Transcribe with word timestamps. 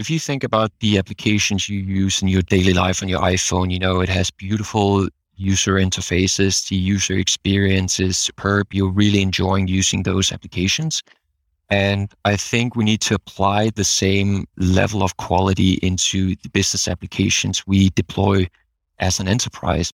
if 0.00 0.08
you 0.08 0.18
think 0.18 0.42
about 0.42 0.72
the 0.80 0.96
applications 0.96 1.68
you 1.68 1.78
use 1.78 2.22
in 2.22 2.28
your 2.28 2.40
daily 2.40 2.72
life 2.72 3.02
on 3.02 3.08
your 3.10 3.20
iPhone, 3.20 3.70
you 3.70 3.78
know, 3.78 4.00
it 4.00 4.08
has 4.08 4.30
beautiful 4.30 5.06
user 5.36 5.74
interfaces. 5.74 6.66
The 6.68 6.76
user 6.76 7.18
experience 7.18 8.00
is 8.00 8.16
superb. 8.16 8.72
You're 8.72 8.90
really 8.90 9.20
enjoying 9.20 9.68
using 9.68 10.04
those 10.04 10.32
applications. 10.32 11.02
And 11.68 12.10
I 12.24 12.36
think 12.36 12.76
we 12.76 12.84
need 12.84 13.02
to 13.02 13.14
apply 13.14 13.70
the 13.70 13.84
same 13.84 14.46
level 14.56 15.02
of 15.02 15.18
quality 15.18 15.74
into 15.82 16.34
the 16.36 16.48
business 16.48 16.88
applications 16.88 17.66
we 17.66 17.90
deploy 17.90 18.48
as 19.00 19.20
an 19.20 19.28
enterprise. 19.28 19.92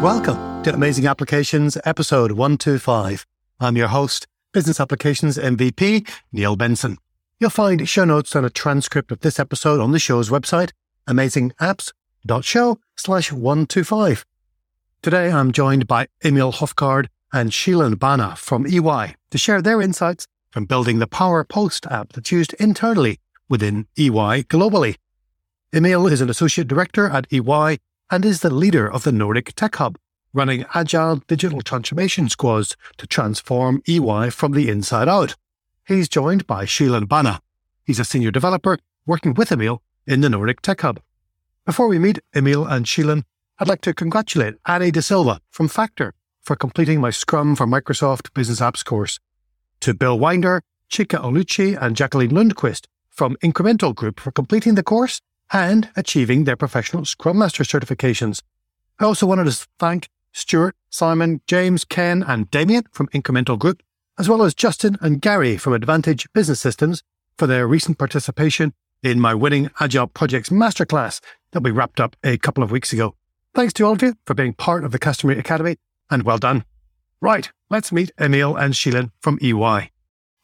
Welcome 0.00 0.62
to 0.62 0.72
Amazing 0.72 1.08
Applications, 1.08 1.76
episode 1.84 2.32
125. 2.32 3.26
I'm 3.58 3.76
your 3.76 3.88
host, 3.88 4.28
Business 4.52 4.80
Applications 4.80 5.38
MVP, 5.38 6.06
Neil 6.30 6.56
Benson. 6.56 6.98
You'll 7.40 7.48
find 7.48 7.88
show 7.88 8.04
notes 8.04 8.34
and 8.34 8.44
a 8.44 8.50
transcript 8.50 9.10
of 9.10 9.20
this 9.20 9.40
episode 9.40 9.80
on 9.80 9.92
the 9.92 9.98
show's 9.98 10.28
website, 10.28 10.72
amazingapps.show 11.08 12.78
slash 12.94 13.32
125. 13.32 14.26
Today, 15.00 15.32
I'm 15.32 15.52
joined 15.52 15.86
by 15.86 16.06
Emil 16.22 16.52
Hovgaard 16.52 17.06
and 17.32 17.50
Sheelan 17.50 17.94
Bhana 17.94 18.36
from 18.36 18.66
EY 18.66 19.16
to 19.30 19.38
share 19.38 19.62
their 19.62 19.80
insights 19.80 20.26
from 20.50 20.66
building 20.66 20.98
the 20.98 21.08
PowerPost 21.08 21.90
app 21.90 22.12
that's 22.12 22.30
used 22.30 22.52
internally 22.60 23.18
within 23.48 23.86
EY 23.96 24.44
globally. 24.44 24.96
Emil 25.72 26.06
is 26.06 26.20
an 26.20 26.28
associate 26.28 26.68
director 26.68 27.08
at 27.08 27.26
EY 27.32 27.78
and 28.10 28.24
is 28.26 28.40
the 28.42 28.50
leader 28.50 28.86
of 28.86 29.04
the 29.04 29.12
Nordic 29.12 29.54
Tech 29.54 29.76
Hub, 29.76 29.96
running 30.32 30.64
agile 30.74 31.16
digital 31.26 31.60
transformation 31.60 32.28
squads 32.28 32.76
to 32.96 33.06
transform 33.06 33.82
EY 33.86 34.30
from 34.30 34.52
the 34.52 34.68
inside 34.68 35.08
out. 35.08 35.36
He's 35.86 36.08
joined 36.08 36.46
by 36.46 36.64
Sheelan 36.64 37.06
Bhana. 37.06 37.40
He's 37.84 38.00
a 38.00 38.04
senior 38.04 38.30
developer 38.30 38.78
working 39.06 39.34
with 39.34 39.52
Emil 39.52 39.82
in 40.06 40.20
the 40.20 40.30
Nordic 40.30 40.62
Tech 40.62 40.80
Hub. 40.80 41.00
Before 41.66 41.88
we 41.88 41.98
meet 41.98 42.18
Emil 42.34 42.64
and 42.66 42.86
Sheelan, 42.86 43.24
I'd 43.58 43.68
like 43.68 43.82
to 43.82 43.94
congratulate 43.94 44.54
Annie 44.66 44.90
De 44.90 45.02
Silva 45.02 45.40
from 45.50 45.68
Factor 45.68 46.14
for 46.40 46.56
completing 46.56 47.00
my 47.00 47.10
Scrum 47.10 47.54
for 47.54 47.66
Microsoft 47.66 48.32
Business 48.34 48.60
Apps 48.60 48.84
course, 48.84 49.20
to 49.80 49.94
Bill 49.94 50.18
Winder, 50.18 50.62
Chika 50.90 51.20
Oluchi, 51.20 51.80
and 51.80 51.96
Jacqueline 51.96 52.30
Lundquist 52.30 52.86
from 53.08 53.36
Incremental 53.42 53.94
Group 53.94 54.18
for 54.18 54.32
completing 54.32 54.74
the 54.74 54.82
course 54.82 55.20
and 55.52 55.90
achieving 55.96 56.44
their 56.44 56.56
professional 56.56 57.04
Scrum 57.04 57.38
Master 57.38 57.62
certifications. 57.62 58.42
I 58.98 59.04
also 59.04 59.26
wanted 59.26 59.50
to 59.50 59.66
thank 59.78 60.08
Stuart, 60.32 60.74
Simon, 60.90 61.40
James, 61.46 61.84
Ken, 61.84 62.22
and 62.22 62.50
Damien 62.50 62.84
from 62.92 63.08
Incremental 63.08 63.58
Group, 63.58 63.82
as 64.18 64.28
well 64.28 64.42
as 64.42 64.54
Justin 64.54 64.96
and 65.00 65.20
Gary 65.20 65.56
from 65.56 65.72
Advantage 65.72 66.26
Business 66.32 66.60
Systems 66.60 67.02
for 67.36 67.46
their 67.46 67.66
recent 67.66 67.98
participation 67.98 68.74
in 69.02 69.20
my 69.20 69.34
Winning 69.34 69.70
Agile 69.80 70.06
Projects 70.06 70.50
Masterclass 70.50 71.20
that 71.52 71.62
we 71.62 71.70
wrapped 71.70 72.00
up 72.00 72.16
a 72.24 72.38
couple 72.38 72.62
of 72.62 72.70
weeks 72.70 72.92
ago. 72.92 73.14
Thanks 73.54 73.72
to 73.74 73.84
all 73.84 73.92
of 73.92 74.02
you 74.02 74.14
for 74.26 74.34
being 74.34 74.54
part 74.54 74.84
of 74.84 74.92
the 74.92 74.98
Customery 74.98 75.38
Academy 75.38 75.76
and 76.10 76.22
well 76.22 76.38
done. 76.38 76.64
Right, 77.20 77.50
let's 77.70 77.92
meet 77.92 78.10
Emil 78.20 78.56
and 78.56 78.74
Sheelan 78.74 79.10
from 79.20 79.38
EY. 79.42 79.90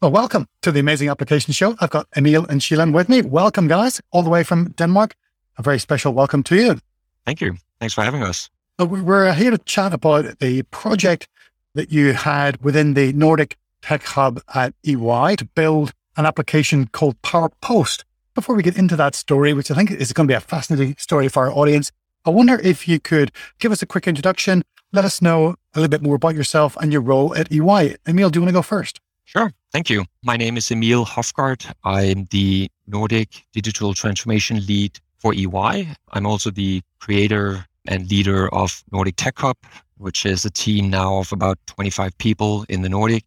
Well, 0.01 0.13
welcome 0.13 0.47
to 0.63 0.71
the 0.71 0.81
Amazing 0.81 1.09
Application 1.09 1.53
Show. 1.53 1.77
I've 1.81 1.91
got 1.91 2.07
Emil 2.17 2.47
and 2.47 2.61
Sheelan 2.61 2.93
with 2.93 3.09
me. 3.09 3.23
Welcome, 3.23 3.67
guys, 3.67 4.01
all 4.13 4.23
the 4.23 4.31
way 4.31 4.45
from 4.45 4.71
Denmark. 4.73 5.17
A 5.57 5.63
very 5.63 5.79
special 5.79 6.13
welcome 6.13 6.43
to 6.45 6.57
you. 6.57 6.79
Thank 7.27 7.41
you. 7.41 7.57
Thanks 7.81 7.95
for 7.95 8.05
having 8.05 8.23
us. 8.23 8.49
We're 8.81 9.33
here 9.33 9.51
to 9.51 9.59
chat 9.59 9.93
about 9.93 10.39
the 10.39 10.63
project 10.63 11.27
that 11.75 11.91
you 11.91 12.13
had 12.13 12.63
within 12.63 12.95
the 12.95 13.13
Nordic 13.13 13.57
Tech 13.83 14.05
Hub 14.05 14.41
at 14.55 14.73
EY 14.85 15.35
to 15.35 15.45
build 15.57 15.93
an 16.17 16.25
application 16.25 16.87
called 16.87 17.21
Power 17.23 17.49
Post. 17.61 18.05
Before 18.37 18.55
we 18.55 18.63
get 18.63 18.79
into 18.79 18.95
that 18.95 19.17
story, 19.17 19.53
which 19.53 19.73
I 19.73 19.75
think 19.75 19.91
is 19.91 20.13
going 20.13 20.29
to 20.29 20.31
be 20.31 20.37
a 20.37 20.41
fascinating 20.41 20.95
story 20.97 21.27
for 21.27 21.47
our 21.47 21.53
audience, 21.53 21.91
I 22.25 22.31
wonder 22.31 22.61
if 22.61 22.87
you 22.87 23.01
could 23.01 23.33
give 23.59 23.73
us 23.73 23.83
a 23.83 23.87
quick 23.87 24.07
introduction, 24.07 24.63
let 24.93 25.05
us 25.05 25.21
know 25.21 25.57
a 25.75 25.81
little 25.81 25.91
bit 25.91 26.03
more 26.03 26.15
about 26.15 26.37
yourself 26.37 26.77
and 26.77 26.93
your 26.93 27.03
role 27.03 27.35
at 27.35 27.51
EY. 27.51 27.97
Emil, 28.07 28.31
do 28.31 28.39
you 28.39 28.43
want 28.43 28.51
to 28.51 28.53
go 28.53 28.63
first? 28.63 29.01
Sure. 29.25 29.53
Thank 29.73 29.91
you. 29.91 30.05
My 30.23 30.37
name 30.37 30.57
is 30.57 30.71
Emil 30.71 31.05
Hovgaard. 31.05 31.69
I'm 31.83 32.29
the 32.31 32.71
Nordic 32.87 33.45
Digital 33.53 33.93
Transformation 33.93 34.65
Lead 34.67 35.01
for 35.19 35.35
EY. 35.35 35.89
I'm 36.13 36.27
also 36.27 36.53
the 36.53 36.81
creator 37.01 37.67
and 37.89 38.09
leader 38.11 38.49
of 38.55 38.85
Nordic 38.93 39.17
Tech 39.17 39.39
Hub, 39.39 39.57
which 39.97 40.25
is 40.25 40.45
a 40.45 40.51
team 40.51 40.91
now 40.91 41.19
of 41.19 41.33
about 41.33 41.59
25 41.67 42.17
people 42.19 42.65
in 42.69 42.83
the 42.83 42.89
Nordic 42.89 43.25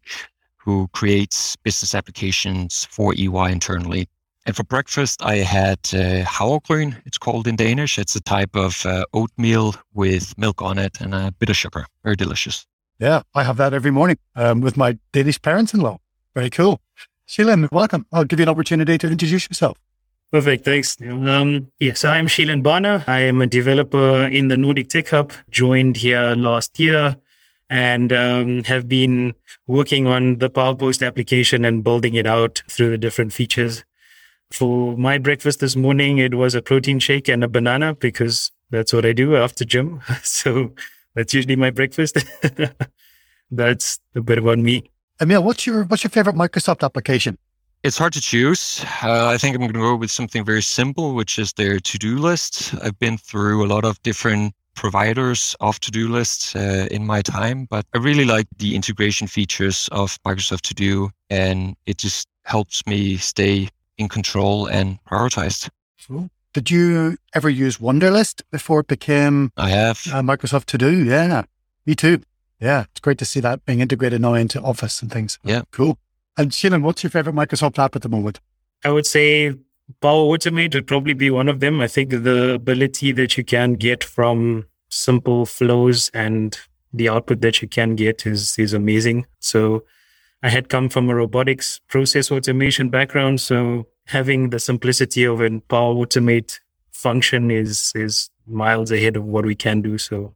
who 0.56 0.88
creates 0.92 1.56
business 1.56 1.94
applications 1.94 2.86
for 2.90 3.14
EY 3.14 3.50
internally. 3.50 4.08
And 4.46 4.56
for 4.56 4.64
breakfast, 4.64 5.22
I 5.22 5.36
had 5.36 5.78
uh, 5.92 6.24
havregryn, 6.24 7.00
it's 7.04 7.18
called 7.18 7.46
in 7.46 7.56
Danish. 7.56 7.98
It's 7.98 8.16
a 8.16 8.20
type 8.20 8.56
of 8.56 8.84
uh, 8.86 9.04
oatmeal 9.12 9.74
with 9.92 10.36
milk 10.38 10.62
on 10.62 10.78
it 10.78 11.00
and 11.00 11.14
a 11.14 11.32
bit 11.38 11.50
of 11.50 11.56
sugar. 11.56 11.86
Very 12.02 12.16
delicious. 12.16 12.66
Yeah, 12.98 13.22
I 13.34 13.44
have 13.44 13.56
that 13.56 13.74
every 13.74 13.90
morning 13.90 14.18
um, 14.36 14.60
with 14.60 14.76
my 14.76 14.98
Danish 15.12 15.40
parents 15.42 15.74
in 15.74 15.80
law. 15.80 15.98
Very 16.34 16.50
cool. 16.50 16.80
Sheelan, 17.28 17.70
welcome. 17.70 18.06
I'll 18.12 18.24
give 18.24 18.38
you 18.38 18.44
an 18.44 18.48
opportunity 18.48 18.98
to 18.98 19.06
introduce 19.08 19.48
yourself. 19.48 19.78
Perfect. 20.32 20.64
Thanks. 20.64 20.96
Um, 21.02 21.70
yes, 21.78 22.06
I'm 22.06 22.26
Sheelan 22.26 22.62
Bhana. 22.62 23.04
I 23.06 23.20
am 23.20 23.42
a 23.42 23.46
developer 23.46 24.24
in 24.24 24.48
the 24.48 24.56
Nordic 24.56 24.88
Tech 24.88 25.08
Hub, 25.10 25.30
joined 25.50 25.98
here 25.98 26.34
last 26.34 26.80
year 26.80 27.18
and 27.68 28.14
um, 28.14 28.64
have 28.64 28.88
been 28.88 29.34
working 29.66 30.06
on 30.06 30.38
the 30.38 30.48
PowerPost 30.48 31.06
application 31.06 31.66
and 31.66 31.84
building 31.84 32.14
it 32.14 32.26
out 32.26 32.62
through 32.66 32.88
the 32.88 32.96
different 32.96 33.34
features. 33.34 33.84
For 34.50 34.96
my 34.96 35.18
breakfast 35.18 35.60
this 35.60 35.76
morning, 35.76 36.16
it 36.16 36.34
was 36.34 36.54
a 36.54 36.62
protein 36.62 36.98
shake 36.98 37.28
and 37.28 37.44
a 37.44 37.48
banana 37.48 37.94
because 37.94 38.52
that's 38.70 38.94
what 38.94 39.04
I 39.04 39.12
do 39.12 39.36
after 39.36 39.66
gym. 39.66 40.00
so 40.22 40.72
that's 41.14 41.34
usually 41.34 41.56
my 41.56 41.70
breakfast. 41.70 42.16
that's 43.50 43.98
a 44.14 44.22
bit 44.22 44.38
about 44.38 44.60
me. 44.60 44.90
Emil, 45.20 45.44
what's 45.44 45.66
your 45.66 45.84
what's 45.84 46.04
your 46.04 46.10
favorite 46.10 46.36
Microsoft 46.36 46.82
application? 46.82 47.36
It's 47.84 47.98
hard 47.98 48.12
to 48.12 48.20
choose. 48.20 48.84
Uh, 49.02 49.26
I 49.26 49.38
think 49.38 49.56
I'm 49.56 49.60
going 49.60 49.72
to 49.72 49.78
go 49.80 49.96
with 49.96 50.12
something 50.12 50.44
very 50.44 50.62
simple, 50.62 51.14
which 51.14 51.36
is 51.36 51.52
their 51.54 51.80
to-do 51.80 52.16
list. 52.16 52.74
I've 52.80 52.96
been 53.00 53.18
through 53.18 53.64
a 53.64 53.66
lot 53.66 53.84
of 53.84 54.00
different 54.04 54.54
providers 54.76 55.56
of 55.58 55.80
to-do 55.80 56.08
lists 56.08 56.54
uh, 56.54 56.86
in 56.92 57.04
my 57.04 57.22
time, 57.22 57.66
but 57.68 57.84
I 57.92 57.98
really 57.98 58.24
like 58.24 58.46
the 58.58 58.76
integration 58.76 59.26
features 59.26 59.88
of 59.90 60.16
Microsoft 60.22 60.60
To 60.62 60.74
Do, 60.74 61.10
and 61.28 61.74
it 61.86 61.98
just 61.98 62.28
helps 62.44 62.86
me 62.86 63.16
stay 63.16 63.68
in 63.98 64.08
control 64.08 64.66
and 64.66 65.02
prioritized. 65.04 65.68
Cool. 66.06 66.30
Did 66.52 66.70
you 66.70 67.16
ever 67.34 67.50
use 67.50 67.78
Wunderlist 67.78 68.42
before 68.52 68.80
it 68.80 68.86
became 68.86 69.50
I 69.56 69.70
have 69.70 70.02
uh, 70.12 70.22
Microsoft 70.22 70.66
To 70.66 70.78
Do? 70.78 71.04
Yeah, 71.04 71.42
me 71.84 71.96
too. 71.96 72.22
Yeah, 72.60 72.82
it's 72.92 73.00
great 73.00 73.18
to 73.18 73.24
see 73.24 73.40
that 73.40 73.64
being 73.64 73.80
integrated 73.80 74.20
now 74.20 74.34
into 74.34 74.60
Office 74.62 75.02
and 75.02 75.10
things. 75.10 75.40
Yeah, 75.42 75.62
cool. 75.72 75.98
And 76.36 76.50
Sheelan, 76.50 76.82
what's 76.82 77.02
your 77.02 77.10
favorite 77.10 77.34
Microsoft 77.34 77.78
app 77.78 77.94
at 77.94 78.02
the 78.02 78.08
moment? 78.08 78.40
I 78.84 78.90
would 78.90 79.06
say 79.06 79.54
Power 80.00 80.24
Automate 80.36 80.74
would 80.74 80.86
probably 80.86 81.14
be 81.14 81.30
one 81.30 81.48
of 81.48 81.60
them. 81.60 81.80
I 81.80 81.88
think 81.88 82.10
the 82.10 82.54
ability 82.54 83.12
that 83.12 83.36
you 83.36 83.44
can 83.44 83.74
get 83.74 84.02
from 84.02 84.66
simple 84.88 85.46
flows 85.46 86.10
and 86.14 86.58
the 86.92 87.08
output 87.08 87.40
that 87.40 87.62
you 87.62 87.68
can 87.68 87.96
get 87.96 88.26
is 88.26 88.58
is 88.58 88.72
amazing. 88.72 89.26
So 89.40 89.84
I 90.42 90.48
had 90.48 90.68
come 90.68 90.88
from 90.88 91.08
a 91.08 91.14
robotics 91.14 91.80
process 91.88 92.30
automation 92.30 92.90
background, 92.90 93.40
so 93.40 93.86
having 94.06 94.50
the 94.50 94.58
simplicity 94.58 95.24
of 95.24 95.40
a 95.40 95.60
Power 95.60 95.94
Automate 95.94 96.58
function 96.90 97.50
is 97.50 97.92
is 97.94 98.30
miles 98.46 98.90
ahead 98.90 99.16
of 99.16 99.24
what 99.24 99.46
we 99.46 99.54
can 99.54 99.82
do. 99.82 99.98
So 99.98 100.34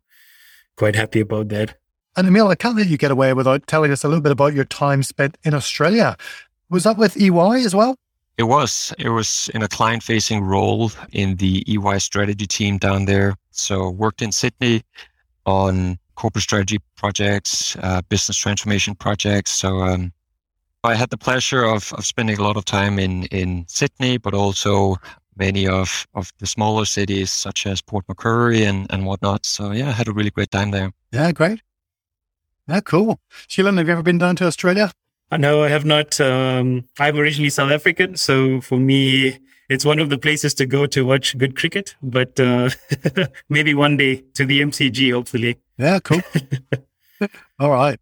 quite 0.76 0.94
happy 0.94 1.20
about 1.20 1.48
that. 1.48 1.78
And 2.16 2.26
Emil, 2.26 2.48
I 2.48 2.54
can't 2.54 2.76
let 2.76 2.88
you 2.88 2.96
get 2.96 3.10
away 3.10 3.34
without 3.34 3.66
telling 3.66 3.92
us 3.92 4.02
a 4.02 4.08
little 4.08 4.22
bit 4.22 4.32
about 4.32 4.54
your 4.54 4.64
time 4.64 5.02
spent 5.02 5.36
in 5.44 5.52
Australia. 5.52 6.16
Was 6.70 6.84
that 6.84 6.96
with 6.96 7.20
EY 7.20 7.62
as 7.64 7.74
well? 7.74 7.96
It 8.38 8.44
was. 8.44 8.92
It 8.98 9.10
was 9.10 9.50
in 9.54 9.62
a 9.62 9.68
client 9.68 10.02
facing 10.02 10.42
role 10.42 10.90
in 11.12 11.36
the 11.36 11.62
EY 11.66 11.98
strategy 11.98 12.46
team 12.46 12.78
down 12.78 13.04
there. 13.04 13.34
So 13.50 13.90
worked 13.90 14.22
in 14.22 14.32
Sydney 14.32 14.82
on 15.44 15.98
corporate 16.16 16.42
strategy 16.42 16.78
projects, 16.96 17.76
uh, 17.82 18.02
business 18.08 18.36
transformation 18.36 18.94
projects. 18.94 19.52
So 19.52 19.78
um, 19.80 20.12
I 20.84 20.94
had 20.94 21.10
the 21.10 21.18
pleasure 21.18 21.64
of, 21.64 21.92
of 21.94 22.04
spending 22.06 22.38
a 22.38 22.42
lot 22.42 22.56
of 22.56 22.64
time 22.64 22.98
in, 22.98 23.24
in 23.24 23.64
Sydney, 23.68 24.16
but 24.18 24.34
also 24.34 24.96
many 25.36 25.68
of, 25.68 26.06
of 26.14 26.32
the 26.38 26.46
smaller 26.46 26.84
cities 26.86 27.30
such 27.30 27.66
as 27.66 27.82
Port 27.82 28.04
Macquarie 28.08 28.64
and, 28.64 28.86
and 28.90 29.04
whatnot. 29.04 29.44
So 29.44 29.72
yeah, 29.72 29.88
I 29.88 29.92
had 29.92 30.08
a 30.08 30.12
really 30.12 30.30
great 30.30 30.50
time 30.50 30.70
there. 30.70 30.92
Yeah, 31.12 31.32
great. 31.32 31.60
Yeah, 32.68 32.80
cool. 32.80 33.20
Sheelan, 33.48 33.78
have 33.78 33.86
you 33.86 33.92
ever 33.92 34.02
been 34.02 34.18
down 34.18 34.36
to 34.36 34.44
Australia? 34.46 34.90
Uh, 35.30 35.36
no, 35.36 35.62
I 35.62 35.68
have 35.68 35.84
not. 35.84 36.20
Um, 36.20 36.84
I'm 36.98 37.16
originally 37.16 37.50
South 37.50 37.70
African, 37.70 38.16
so 38.16 38.60
for 38.60 38.78
me, 38.78 39.38
it's 39.68 39.84
one 39.84 39.98
of 39.98 40.10
the 40.10 40.18
places 40.18 40.54
to 40.54 40.66
go 40.66 40.86
to 40.86 41.04
watch 41.04 41.36
good 41.38 41.56
cricket. 41.56 41.94
But 42.02 42.38
uh, 42.38 42.70
maybe 43.48 43.74
one 43.74 43.96
day 43.96 44.24
to 44.34 44.44
the 44.44 44.60
MCG, 44.60 45.12
hopefully. 45.12 45.58
Yeah, 45.78 45.98
cool. 46.00 46.20
All 47.58 47.70
right. 47.70 47.98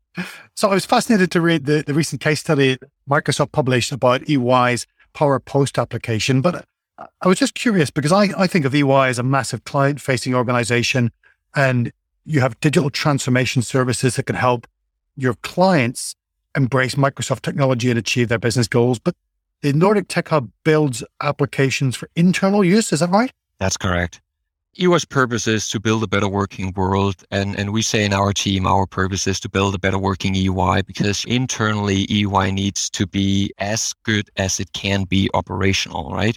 So 0.55 0.69
I 0.69 0.75
was 0.75 0.85
fascinated 0.85 1.31
to 1.33 1.41
read 1.41 1.67
the, 1.67 1.83
the 1.87 1.95
recent 1.95 2.21
case 2.21 2.41
study 2.41 2.79
Microsoft 3.09 3.53
published 3.53 3.93
about 3.93 4.29
EY's 4.29 4.87
PowerPost 5.15 5.81
application. 5.81 6.41
But 6.41 6.67
I 6.99 7.29
was 7.29 7.39
just 7.39 7.55
curious 7.55 7.91
because 7.91 8.13
I, 8.13 8.29
I 8.37 8.47
think 8.47 8.65
of 8.65 8.75
EY 8.75 9.09
as 9.09 9.19
a 9.19 9.23
massive 9.23 9.65
client 9.65 10.01
facing 10.01 10.35
organization 10.35 11.11
and 11.55 11.93
you 12.25 12.41
have 12.41 12.59
digital 12.61 12.91
transformation 12.91 13.63
services 13.63 14.17
that 14.17 14.25
can 14.25 14.37
help 14.37 14.67
your 15.17 15.35
clients 15.35 16.15
embrace 16.57 16.95
Microsoft 16.95 17.43
technology 17.43 17.91
and 17.91 17.99
achieve 17.99 18.29
their 18.29 18.39
business 18.39 18.69
goals. 18.69 18.99
But 18.99 19.15
the 19.63 19.73
Nordic 19.73 20.09
Tech 20.09 20.29
Hub 20.29 20.51
builds 20.65 21.03
applications 21.21 21.97
for 21.97 22.09
internal 22.17 22.65
use. 22.65 22.93
Is 22.93 23.01
that 23.01 23.11
right? 23.11 23.33
That's 23.59 23.77
correct. 23.77 24.21
EY's 24.77 25.05
purpose 25.05 25.47
is 25.47 25.69
to 25.69 25.79
build 25.79 26.03
a 26.03 26.07
better 26.09 26.29
working 26.29 26.73
world. 26.75 27.23
And, 27.31 27.57
and 27.59 27.73
we 27.73 27.83
say 27.83 28.05
in 28.05 28.13
our 28.13 28.33
team, 28.33 28.67
our 28.67 28.87
purpose 28.87 29.27
is 29.27 29.39
to 29.41 29.49
build 29.49 29.75
a 29.75 29.79
better 29.79 29.99
working 29.99 30.35
EY 30.35 30.83
because 30.83 31.25
internally 31.27 32.07
EY 32.11 32.51
needs 32.51 32.91
to 32.91 33.07
be 33.07 33.53
as 33.59 33.93
good 34.03 34.29
as 34.37 34.59
it 34.59 34.73
can 34.73 35.05
be 35.05 35.31
operational, 35.33 36.11
right? 36.11 36.37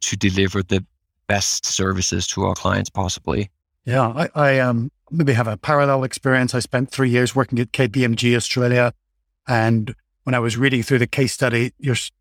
To 0.00 0.16
deliver 0.16 0.62
the 0.62 0.84
best 1.26 1.66
services 1.66 2.26
to 2.28 2.44
our 2.44 2.54
clients 2.54 2.88
possibly. 2.88 3.50
Yeah, 3.84 4.08
I, 4.08 4.28
I 4.34 4.58
um, 4.60 4.90
maybe 5.14 5.32
have 5.32 5.48
a 5.48 5.56
parallel 5.56 6.04
experience. 6.04 6.54
I 6.54 6.60
spent 6.60 6.90
three 6.90 7.10
years 7.10 7.34
working 7.34 7.58
at 7.58 7.72
KPMG 7.72 8.36
Australia. 8.36 8.92
And 9.46 9.94
when 10.24 10.34
I 10.34 10.38
was 10.38 10.56
reading 10.56 10.82
through 10.82 10.98
the 10.98 11.06
case 11.06 11.32
study, 11.32 11.72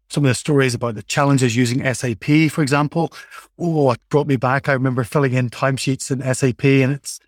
some 0.10 0.25
of 0.25 0.30
the 0.30 0.36
stories 0.36 0.75
about 0.75 0.95
the 0.95 1.04
challenges 1.04 1.56
using 1.56 1.81
SAP, 1.94 2.51
for 2.51 2.62
example. 2.62 3.12
Oh, 3.57 3.92
it 3.92 4.00
brought 4.10 4.28
me 4.28 4.36
back. 4.36 4.69
I 4.69 4.74
remember 4.74 5.04
filling 5.04 5.34
in 5.34 5.50
timesheets 5.50 6.12
in 6.12 6.22
SAP 6.34 6.63
and 6.63 6.94
it's 6.94 7.19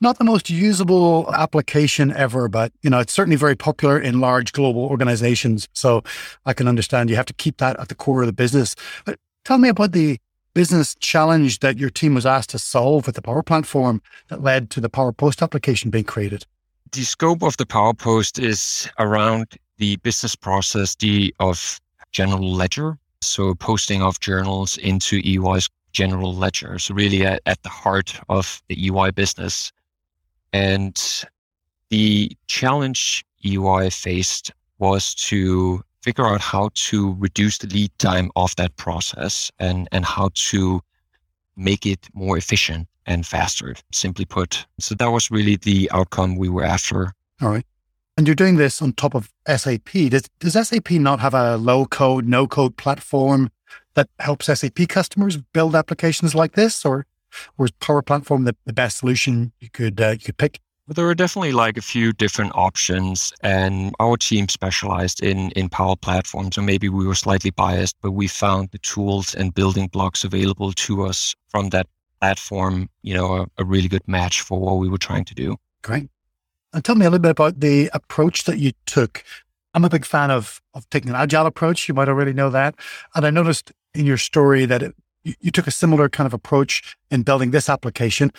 not 0.00 0.18
the 0.18 0.24
most 0.24 0.50
usable 0.50 1.32
application 1.34 2.12
ever, 2.12 2.48
but 2.48 2.72
you 2.82 2.90
know, 2.90 2.98
it's 2.98 3.12
certainly 3.12 3.36
very 3.36 3.56
popular 3.56 3.98
in 3.98 4.20
large 4.20 4.52
global 4.52 4.82
organizations. 4.82 5.68
So 5.72 6.02
I 6.46 6.52
can 6.52 6.68
understand 6.68 7.10
you 7.10 7.16
have 7.16 7.26
to 7.26 7.34
keep 7.34 7.58
that 7.58 7.78
at 7.78 7.88
the 7.88 7.94
core 7.94 8.22
of 8.22 8.26
the 8.26 8.32
business. 8.32 8.74
But 9.04 9.18
tell 9.44 9.58
me 9.58 9.68
about 9.68 9.92
the 9.92 10.18
business 10.54 10.94
challenge 10.94 11.58
that 11.58 11.78
your 11.78 11.90
team 11.90 12.14
was 12.14 12.24
asked 12.24 12.50
to 12.50 12.58
solve 12.58 13.06
with 13.06 13.16
the 13.16 13.22
Power 13.22 13.42
Platform 13.42 14.00
that 14.28 14.42
led 14.42 14.70
to 14.70 14.80
the 14.80 14.88
PowerPost 14.88 15.42
application 15.42 15.90
being 15.90 16.04
created. 16.04 16.46
The 16.92 17.02
scope 17.02 17.42
of 17.42 17.56
the 17.56 17.66
PowerPost 17.66 18.42
is 18.42 18.88
around 18.98 19.58
the 19.78 19.96
business 19.96 20.36
process 20.36 20.94
the, 20.94 21.34
of 21.40 21.80
general 22.12 22.52
ledger. 22.52 22.96
So 23.20 23.54
posting 23.54 24.02
of 24.02 24.20
journals 24.20 24.76
into 24.78 25.20
EY's 25.24 25.68
general 25.92 26.34
ledger. 26.34 26.78
So 26.78 26.94
really 26.94 27.26
at, 27.26 27.40
at 27.46 27.62
the 27.62 27.68
heart 27.68 28.18
of 28.28 28.62
the 28.68 28.88
EY 28.88 29.10
business. 29.10 29.72
And 30.52 31.00
the 31.90 32.30
challenge 32.46 33.24
EY 33.44 33.90
faced 33.90 34.52
was 34.78 35.14
to 35.14 35.82
figure 36.04 36.26
out 36.26 36.40
how 36.42 36.68
to 36.74 37.16
reduce 37.18 37.56
the 37.58 37.66
lead 37.68 37.90
time 37.98 38.30
of 38.36 38.54
that 38.56 38.76
process 38.76 39.50
and, 39.58 39.88
and 39.90 40.04
how 40.04 40.28
to 40.34 40.82
make 41.56 41.86
it 41.86 42.08
more 42.12 42.36
efficient 42.36 42.86
and 43.06 43.26
faster, 43.26 43.74
simply 43.90 44.26
put. 44.26 44.66
So 44.78 44.94
that 44.96 45.10
was 45.10 45.30
really 45.30 45.56
the 45.56 45.90
outcome 45.92 46.36
we 46.36 46.50
were 46.50 46.64
after. 46.64 47.14
All 47.40 47.48
right. 47.48 47.64
And 48.18 48.28
you're 48.28 48.36
doing 48.36 48.56
this 48.56 48.82
on 48.82 48.92
top 48.92 49.14
of 49.14 49.32
SAP. 49.48 49.92
Does, 50.10 50.28
does 50.40 50.68
SAP 50.68 50.90
not 50.92 51.20
have 51.20 51.32
a 51.32 51.56
low 51.56 51.86
code, 51.86 52.28
no 52.28 52.46
code 52.46 52.76
platform 52.76 53.50
that 53.94 54.08
helps 54.18 54.46
SAP 54.46 54.88
customers 54.88 55.38
build 55.38 55.74
applications 55.74 56.34
like 56.34 56.52
this? 56.52 56.84
Or, 56.84 57.06
is 57.58 57.70
Power 57.72 58.02
Platform 58.02 58.44
the, 58.44 58.54
the 58.66 58.74
best 58.74 58.98
solution 58.98 59.52
you 59.58 59.70
could, 59.70 60.00
uh, 60.00 60.10
you 60.10 60.18
could 60.18 60.36
pick? 60.36 60.60
There 60.86 61.08
are 61.08 61.14
definitely 61.14 61.52
like 61.52 61.78
a 61.78 61.82
few 61.82 62.12
different 62.12 62.52
options, 62.54 63.32
and 63.40 63.94
our 64.00 64.18
team 64.18 64.50
specialized 64.50 65.22
in 65.22 65.50
in 65.52 65.70
Power 65.70 65.96
Platforms, 65.96 66.56
so 66.56 66.62
maybe 66.62 66.90
we 66.90 67.06
were 67.06 67.14
slightly 67.14 67.50
biased, 67.50 67.96
but 68.02 68.10
we 68.10 68.26
found 68.28 68.68
the 68.70 68.78
tools 68.78 69.34
and 69.34 69.54
building 69.54 69.88
blocks 69.88 70.24
available 70.24 70.72
to 70.72 71.06
us 71.06 71.34
from 71.48 71.70
that 71.70 71.86
platform, 72.20 72.90
you 73.00 73.14
know, 73.14 73.34
a, 73.34 73.46
a 73.56 73.64
really 73.64 73.88
good 73.88 74.06
match 74.06 74.42
for 74.42 74.60
what 74.60 74.74
we 74.74 74.90
were 74.90 74.98
trying 74.98 75.24
to 75.24 75.34
do. 75.34 75.56
Great. 75.80 76.10
And 76.74 76.84
tell 76.84 76.96
me 76.96 77.06
a 77.06 77.10
little 77.10 77.22
bit 77.22 77.30
about 77.30 77.60
the 77.60 77.88
approach 77.94 78.44
that 78.44 78.58
you 78.58 78.72
took. 78.84 79.24
I'm 79.72 79.86
a 79.86 79.88
big 79.88 80.04
fan 80.04 80.30
of 80.30 80.60
of 80.74 80.88
taking 80.90 81.08
an 81.08 81.16
agile 81.16 81.46
approach. 81.46 81.88
You 81.88 81.94
might 81.94 82.10
already 82.10 82.34
know 82.34 82.50
that, 82.50 82.74
and 83.14 83.24
I 83.24 83.30
noticed 83.30 83.72
in 83.94 84.04
your 84.04 84.18
story 84.18 84.66
that 84.66 84.82
it, 84.82 84.94
you, 85.22 85.32
you 85.40 85.50
took 85.50 85.66
a 85.66 85.70
similar 85.70 86.10
kind 86.10 86.26
of 86.26 86.34
approach 86.34 86.94
in 87.10 87.22
building 87.22 87.52
this 87.52 87.70
application. 87.70 88.32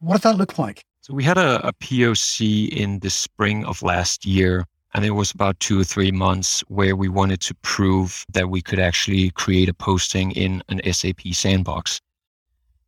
What 0.00 0.14
did 0.14 0.22
that 0.22 0.36
look 0.38 0.58
like? 0.58 0.84
So 1.08 1.14
we 1.14 1.24
had 1.24 1.38
a, 1.38 1.66
a 1.66 1.72
POC 1.72 2.68
in 2.68 2.98
the 2.98 3.08
spring 3.08 3.64
of 3.64 3.82
last 3.82 4.26
year, 4.26 4.66
and 4.92 5.06
it 5.06 5.12
was 5.12 5.30
about 5.30 5.58
two 5.58 5.80
or 5.80 5.84
three 5.84 6.12
months 6.12 6.60
where 6.68 6.96
we 6.96 7.08
wanted 7.08 7.40
to 7.40 7.54
prove 7.62 8.26
that 8.34 8.50
we 8.50 8.60
could 8.60 8.78
actually 8.78 9.30
create 9.30 9.70
a 9.70 9.72
posting 9.72 10.32
in 10.32 10.62
an 10.68 10.82
SAP 10.92 11.28
sandbox. 11.32 12.02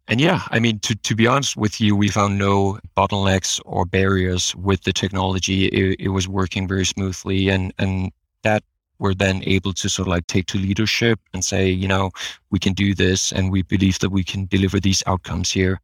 And 0.07 0.21
yeah, 0.21 0.43
I 0.51 0.59
mean, 0.59 0.81
to, 0.81 0.95
to 0.97 1.15
be 1.15 1.27
honest 1.27 1.57
with 1.57 1.81
you, 1.81 1.97
we 1.97 2.09
found 2.09 2.37
no 2.37 2.79
bottlenecks 2.95 3.59
or 3.65 3.87
barriers 3.87 4.55
with 4.55 4.83
the 4.83 4.93
technology. 4.93 5.69
It, 5.69 5.97
it 5.99 6.09
was 6.09 6.29
working 6.29 6.69
very 6.69 6.85
smoothly. 6.85 7.49
And, 7.49 7.73
and 7.79 8.13
that 8.43 8.63
we're 8.99 9.15
then 9.15 9.43
able 9.47 9.73
to 9.73 9.89
sort 9.89 10.09
of 10.09 10.13
like 10.13 10.27
take 10.27 10.45
to 10.49 10.59
leadership 10.59 11.19
and 11.33 11.43
say, 11.43 11.71
you 11.71 11.89
know, 11.89 12.11
we 12.51 12.59
can 12.59 12.75
do 12.75 12.95
this 12.95 13.33
and 13.33 13.51
we 13.51 13.63
believe 13.63 13.99
that 14.01 14.11
we 14.11 14.25
can 14.25 14.45
deliver 14.45 14.79
these 14.79 15.03
outcomes 15.07 15.51
here. 15.51 15.81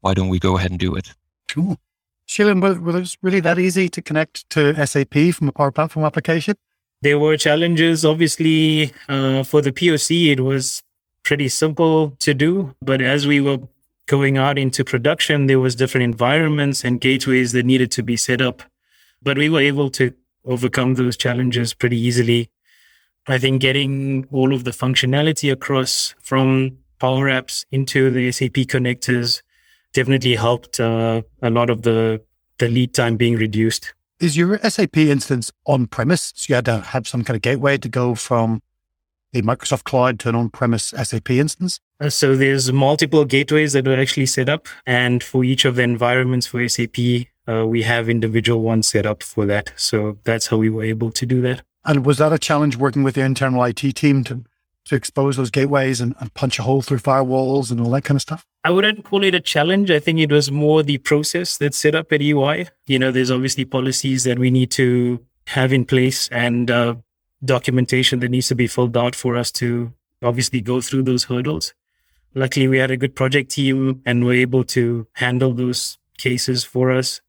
Why 0.00 0.14
don't 0.14 0.30
we 0.30 0.38
go 0.38 0.56
ahead 0.56 0.70
and 0.70 0.80
do 0.80 0.94
it? 0.94 1.12
Sheila, 2.26 2.54
was 2.54 3.14
it 3.14 3.18
really 3.22 3.40
that 3.40 3.58
easy 3.58 3.88
to 3.88 4.02
connect 4.02 4.48
to 4.50 4.86
SAP 4.86 5.14
from 5.32 5.48
a 5.48 5.52
Power 5.52 5.70
Platform 5.70 6.04
application? 6.04 6.56
There 7.02 7.18
were 7.18 7.36
challenges. 7.36 8.04
Obviously, 8.04 8.92
uh, 9.08 9.44
for 9.44 9.62
the 9.62 9.70
POC, 9.70 10.32
it 10.32 10.40
was 10.40 10.82
pretty 11.22 11.48
simple 11.48 12.10
to 12.18 12.34
do. 12.34 12.74
But 12.82 13.00
as 13.00 13.26
we 13.26 13.40
were 13.40 13.58
going 14.06 14.38
out 14.38 14.58
into 14.58 14.84
production, 14.84 15.46
there 15.46 15.60
was 15.60 15.76
different 15.76 16.04
environments 16.04 16.84
and 16.84 17.00
gateways 17.00 17.52
that 17.52 17.66
needed 17.66 17.90
to 17.92 18.02
be 18.02 18.16
set 18.16 18.40
up. 18.40 18.62
But 19.22 19.38
we 19.38 19.48
were 19.48 19.60
able 19.60 19.90
to 19.90 20.12
overcome 20.44 20.94
those 20.94 21.16
challenges 21.16 21.74
pretty 21.74 21.98
easily. 21.98 22.50
I 23.26 23.38
think 23.38 23.60
getting 23.60 24.26
all 24.30 24.54
of 24.54 24.64
the 24.64 24.70
functionality 24.70 25.50
across 25.50 26.14
from 26.20 26.78
Power 26.98 27.26
Apps 27.28 27.64
into 27.70 28.10
the 28.10 28.30
SAP 28.30 28.66
connectors 28.68 29.42
definitely 29.92 30.34
helped 30.34 30.80
uh, 30.80 31.22
a 31.42 31.50
lot 31.50 31.70
of 31.70 31.82
the 31.82 32.22
the 32.58 32.68
lead 32.68 32.94
time 32.94 33.16
being 33.16 33.36
reduced. 33.36 33.92
Is 34.18 34.36
your 34.36 34.58
SAP 34.58 34.96
instance 34.96 35.52
on 35.66 35.86
premise? 35.86 36.32
So 36.36 36.46
you 36.48 36.54
had 36.54 36.64
to 36.64 36.80
have 36.80 37.06
some 37.06 37.22
kind 37.22 37.36
of 37.36 37.42
gateway 37.42 37.76
to 37.76 37.88
go 37.88 38.14
from 38.14 38.62
the 39.32 39.42
Microsoft 39.42 39.84
Cloud 39.84 40.18
to 40.20 40.30
an 40.30 40.34
on 40.34 40.48
premise 40.48 40.94
SAP 41.02 41.30
instance? 41.30 41.80
Uh, 42.00 42.08
so 42.08 42.34
there's 42.34 42.72
multiple 42.72 43.24
gateways 43.24 43.74
that 43.74 43.86
are 43.86 44.00
actually 44.00 44.26
set 44.26 44.48
up, 44.48 44.68
and 44.86 45.22
for 45.22 45.44
each 45.44 45.64
of 45.64 45.76
the 45.76 45.82
environments 45.82 46.46
for 46.46 46.66
SAP, 46.66 46.98
uh, 47.48 47.66
we 47.66 47.82
have 47.82 48.08
individual 48.08 48.62
ones 48.62 48.88
set 48.88 49.06
up 49.06 49.22
for 49.22 49.44
that. 49.46 49.72
So 49.76 50.18
that's 50.24 50.46
how 50.48 50.56
we 50.56 50.70
were 50.70 50.84
able 50.84 51.10
to 51.12 51.26
do 51.26 51.40
that. 51.42 51.62
And 51.84 52.04
was 52.04 52.18
that 52.18 52.32
a 52.32 52.38
challenge 52.38 52.76
working 52.76 53.02
with 53.02 53.14
the 53.14 53.22
internal 53.22 53.62
IT 53.64 53.76
team 53.76 54.24
to 54.24 54.44
to 54.86 54.94
expose 54.94 55.36
those 55.36 55.50
gateways 55.50 56.00
and, 56.00 56.14
and, 56.20 56.32
punch 56.34 56.58
a 56.58 56.62
hole 56.62 56.80
through 56.80 56.98
firewalls 56.98 57.70
and 57.70 57.80
all 57.80 57.90
that 57.90 58.04
kind 58.04 58.16
of 58.16 58.22
stuff? 58.22 58.46
I 58.64 58.70
wouldn't 58.70 59.04
call 59.04 59.24
it 59.24 59.34
a 59.34 59.40
challenge. 59.40 59.90
I 59.90 59.98
think 59.98 60.18
it 60.18 60.30
was 60.30 60.50
more 60.50 60.82
the 60.82 60.98
process 60.98 61.58
that's 61.58 61.76
set 61.76 61.94
up 61.94 62.12
at 62.12 62.22
EY. 62.22 62.68
You 62.86 62.98
know, 62.98 63.10
there's 63.10 63.30
obviously 63.30 63.64
policies 63.64 64.24
that 64.24 64.38
we 64.38 64.50
need 64.50 64.70
to 64.72 65.20
have 65.48 65.72
in 65.72 65.84
place 65.84 66.28
and 66.28 66.70
uh, 66.70 66.94
documentation 67.44 68.20
that 68.20 68.30
needs 68.30 68.48
to 68.48 68.54
be 68.54 68.66
filled 68.66 68.96
out 68.96 69.14
for 69.14 69.36
us 69.36 69.52
to 69.52 69.92
obviously 70.22 70.60
go 70.60 70.80
through 70.80 71.02
those 71.02 71.24
hurdles. 71.24 71.74
Luckily, 72.34 72.68
we 72.68 72.78
had 72.78 72.90
a 72.90 72.96
good 72.96 73.16
project 73.16 73.50
team 73.50 74.02
and 74.04 74.24
were 74.24 74.34
able 74.34 74.64
to 74.64 75.06
handle 75.14 75.52
those 75.52 75.98
cases 76.18 76.64
for 76.64 76.92
us 76.92 77.20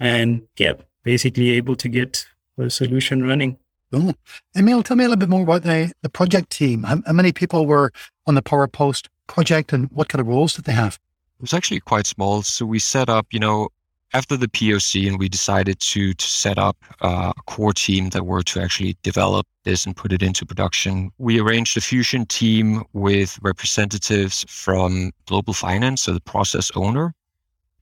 and 0.00 0.46
yeah, 0.56 0.74
basically 1.02 1.50
able 1.50 1.76
to 1.76 1.88
get 1.88 2.26
a 2.58 2.70
solution 2.70 3.26
running. 3.26 3.58
Cool. 3.92 4.14
Emil, 4.54 4.82
tell 4.82 4.96
me 4.96 5.04
a 5.04 5.08
little 5.08 5.18
bit 5.18 5.28
more 5.28 5.42
about 5.42 5.62
the, 5.62 5.92
the 6.02 6.10
project 6.10 6.50
team. 6.50 6.82
How, 6.82 7.00
how 7.06 7.12
many 7.12 7.32
people 7.32 7.66
were 7.66 7.90
on 8.26 8.34
the 8.34 8.42
PowerPost 8.42 9.08
project 9.26 9.72
and 9.72 9.90
what 9.90 10.08
kind 10.08 10.20
of 10.20 10.26
roles 10.26 10.54
did 10.54 10.64
they 10.64 10.72
have? 10.72 10.98
It 11.38 11.42
was 11.42 11.54
actually 11.54 11.80
quite 11.80 12.06
small. 12.06 12.42
So 12.42 12.66
we 12.66 12.78
set 12.78 13.08
up, 13.08 13.26
you 13.30 13.38
know, 13.38 13.68
after 14.14 14.36
the 14.36 14.48
POC 14.48 15.06
and 15.06 15.18
we 15.18 15.28
decided 15.28 15.78
to, 15.80 16.14
to 16.14 16.26
set 16.26 16.58
up 16.58 16.76
uh, 17.02 17.32
a 17.36 17.42
core 17.42 17.72
team 17.72 18.10
that 18.10 18.24
were 18.24 18.42
to 18.42 18.60
actually 18.60 18.96
develop 19.02 19.46
this 19.64 19.84
and 19.86 19.96
put 19.96 20.12
it 20.12 20.22
into 20.22 20.46
production. 20.46 21.10
We 21.18 21.40
arranged 21.40 21.76
a 21.76 21.80
fusion 21.80 22.26
team 22.26 22.82
with 22.92 23.38
representatives 23.42 24.44
from 24.48 25.12
global 25.26 25.52
finance, 25.52 26.02
so 26.02 26.12
the 26.12 26.20
process 26.20 26.70
owner, 26.74 27.14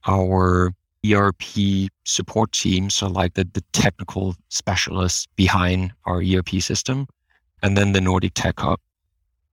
our 0.07 0.73
ERP 1.05 1.91
support 2.05 2.53
team, 2.53 2.91
so 2.91 3.07
like 3.07 3.35
the, 3.35 3.49
the 3.53 3.63
technical 3.73 4.35
specialists 4.49 5.27
behind 5.37 5.93
our 6.05 6.23
ERP 6.23 6.61
system, 6.61 7.07
and 7.63 7.77
then 7.77 7.93
the 7.93 8.01
Nordic 8.01 8.33
Tech 8.35 8.59
Hub. 8.59 8.81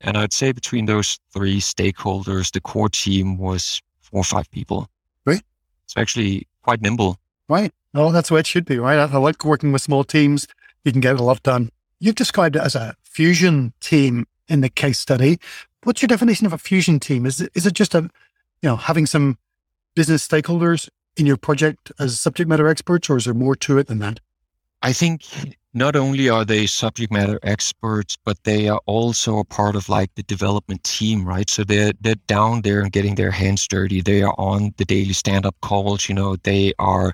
And 0.01 0.17
I'd 0.17 0.33
say 0.33 0.51
between 0.51 0.85
those 0.85 1.19
three 1.31 1.59
stakeholders, 1.59 2.51
the 2.51 2.61
core 2.61 2.89
team 2.89 3.37
was 3.37 3.81
four 4.01 4.21
or 4.21 4.23
five 4.23 4.49
people. 4.51 4.89
Right. 5.25 5.41
It's 5.85 5.95
actually 5.95 6.47
quite 6.61 6.81
nimble. 6.81 7.17
Right. 7.47 7.71
No, 7.93 8.11
that's 8.11 8.29
the 8.29 8.35
way 8.35 8.39
it 8.41 8.47
should 8.47 8.65
be, 8.65 8.79
right? 8.79 8.97
I 8.97 9.17
like 9.17 9.45
working 9.45 9.71
with 9.71 9.81
small 9.81 10.03
teams. 10.03 10.47
You 10.83 10.91
can 10.91 11.01
get 11.01 11.19
a 11.19 11.23
lot 11.23 11.41
done. 11.43 11.69
You've 11.99 12.15
described 12.15 12.55
it 12.55 12.61
as 12.61 12.75
a 12.75 12.95
fusion 13.03 13.73
team 13.79 14.25
in 14.47 14.61
the 14.61 14.69
case 14.69 14.99
study. 14.99 15.39
What's 15.83 16.01
your 16.01 16.07
definition 16.07 16.45
of 16.45 16.53
a 16.53 16.57
fusion 16.57 16.99
team? 16.99 17.25
Is 17.25 17.39
it, 17.39 17.51
is 17.53 17.65
it 17.65 17.73
just 17.73 17.93
a, 17.93 18.01
you 18.61 18.69
know, 18.69 18.75
having 18.75 19.05
some 19.05 19.37
business 19.95 20.27
stakeholders 20.27 20.89
in 21.17 21.25
your 21.25 21.37
project 21.37 21.91
as 21.99 22.19
subject 22.19 22.49
matter 22.49 22.67
experts, 22.67 23.09
or 23.09 23.17
is 23.17 23.25
there 23.25 23.33
more 23.33 23.55
to 23.57 23.77
it 23.77 23.87
than 23.87 23.99
that? 23.99 24.19
I 24.81 24.91
think 24.91 25.23
not 25.73 25.95
only 25.95 26.29
are 26.29 26.45
they 26.45 26.67
subject 26.67 27.11
matter 27.11 27.39
experts, 27.41 28.17
but 28.23 28.37
they 28.43 28.67
are 28.67 28.81
also 28.85 29.39
a 29.39 29.45
part 29.45 29.75
of 29.75 29.89
like 29.89 30.13
the 30.15 30.23
development 30.23 30.83
team, 30.83 31.25
right? 31.25 31.49
So 31.49 31.63
they're 31.63 31.93
they're 32.01 32.15
down 32.27 32.61
there 32.61 32.81
and 32.81 32.91
getting 32.91 33.15
their 33.15 33.31
hands 33.31 33.67
dirty. 33.67 34.01
They 34.01 34.21
are 34.23 34.35
on 34.37 34.73
the 34.77 34.85
daily 34.85 35.13
stand-up 35.13 35.55
calls. 35.61 36.07
You 36.09 36.15
know, 36.15 36.35
they 36.35 36.73
are 36.79 37.13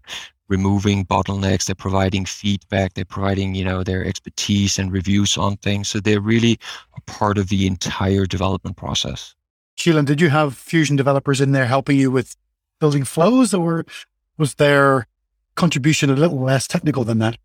removing 0.50 1.06
bottlenecks. 1.06 1.66
They're 1.66 1.76
providing 1.76 2.26
feedback. 2.26 2.96
They're 2.96 3.06
providing 3.06 3.56
you 3.56 3.64
know 3.64 3.84
their 3.84 4.04
expertise 4.04 4.80
and 4.80 4.92
reviews 4.92 5.38
on 5.38 5.58
things. 5.58 5.88
So 5.90 6.00
they're 6.00 6.22
really 6.22 6.60
a 6.98 7.02
part 7.02 7.38
of 7.38 7.50
the 7.50 7.68
entire 7.68 8.26
development 8.26 8.76
process. 8.76 9.36
Sheelan, 9.78 10.06
did 10.06 10.20
you 10.20 10.30
have 10.30 10.58
Fusion 10.58 10.98
developers 10.98 11.40
in 11.40 11.54
there 11.54 11.68
helping 11.68 11.98
you 11.98 12.12
with 12.12 12.36
building 12.80 13.04
flows, 13.04 13.54
or 13.54 13.86
was 14.38 14.56
their 14.56 15.08
contribution 15.56 16.10
a 16.10 16.16
little 16.16 16.40
less 16.40 16.68
technical 16.68 17.04
than 17.04 17.20
that? 17.20 17.38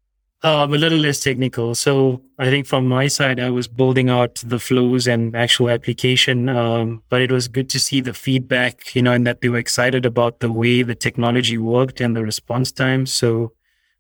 Um, 0.43 0.75
a 0.75 0.77
little 0.77 0.99
less 0.99 1.21
technical. 1.21 1.75
So 1.75 2.21
I 2.39 2.51
think 2.51 2.67
from 2.67 2.87
my 2.87 3.07
side, 3.09 3.41
I 3.41 3.49
was 3.49 3.67
building 3.67 4.11
out 4.11 4.43
the 4.45 4.59
flows 4.59 5.07
and 5.07 5.35
actual 5.35 5.71
application. 5.71 6.51
Um, 6.51 7.03
but 7.09 7.23
it 7.23 7.33
was 7.33 7.49
good 7.49 7.71
to 7.71 7.81
see 7.81 8.03
the 8.03 8.13
feedback, 8.13 8.95
you 8.95 9.01
know, 9.01 9.13
and 9.13 9.27
that 9.27 9.41
they 9.41 9.49
were 9.49 9.57
excited 9.57 10.05
about 10.05 10.41
the 10.41 10.53
way 10.53 10.83
the 10.83 10.95
technology 10.95 11.57
worked 11.57 11.99
and 11.99 12.15
the 12.15 12.23
response 12.23 12.73
time. 12.73 13.07
So 13.07 13.53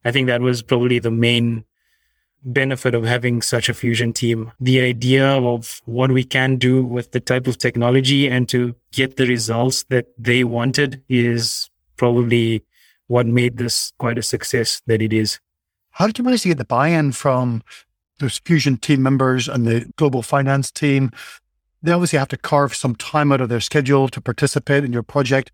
I 0.04 0.12
think 0.12 0.26
that 0.26 0.42
was 0.42 0.62
probably 0.62 0.98
the 0.98 1.10
main 1.10 1.64
benefit 2.44 2.94
of 2.94 3.04
having 3.04 3.42
such 3.42 3.68
a 3.68 3.74
fusion 3.74 4.12
team. 4.12 4.52
The 4.60 4.80
idea 4.80 5.26
of 5.26 5.80
what 5.86 6.10
we 6.10 6.24
can 6.24 6.56
do 6.56 6.84
with 6.84 7.12
the 7.12 7.20
type 7.20 7.46
of 7.46 7.58
technology 7.58 8.28
and 8.28 8.48
to 8.50 8.74
get 8.92 9.16
the 9.16 9.26
results 9.26 9.84
that 9.84 10.06
they 10.18 10.44
wanted 10.44 11.02
is 11.08 11.70
probably 11.96 12.62
what 13.06 13.26
made 13.26 13.56
this 13.56 13.92
quite 13.98 14.18
a 14.18 14.22
success 14.22 14.82
that 14.86 15.02
it 15.02 15.12
is. 15.12 15.40
How 15.90 16.06
did 16.06 16.18
you 16.18 16.24
manage 16.24 16.42
to 16.42 16.48
get 16.48 16.58
the 16.58 16.64
buy-in 16.64 17.12
from 17.12 17.62
those 18.18 18.38
Fusion 18.38 18.76
team 18.76 19.02
members 19.02 19.48
and 19.48 19.66
the 19.66 19.90
global 19.96 20.22
finance 20.22 20.70
team? 20.70 21.10
They 21.82 21.92
obviously 21.92 22.18
have 22.18 22.28
to 22.28 22.36
carve 22.36 22.74
some 22.74 22.94
time 22.94 23.30
out 23.30 23.40
of 23.40 23.48
their 23.48 23.60
schedule 23.60 24.08
to 24.08 24.20
participate 24.20 24.84
in 24.84 24.92
your 24.92 25.02
project. 25.02 25.50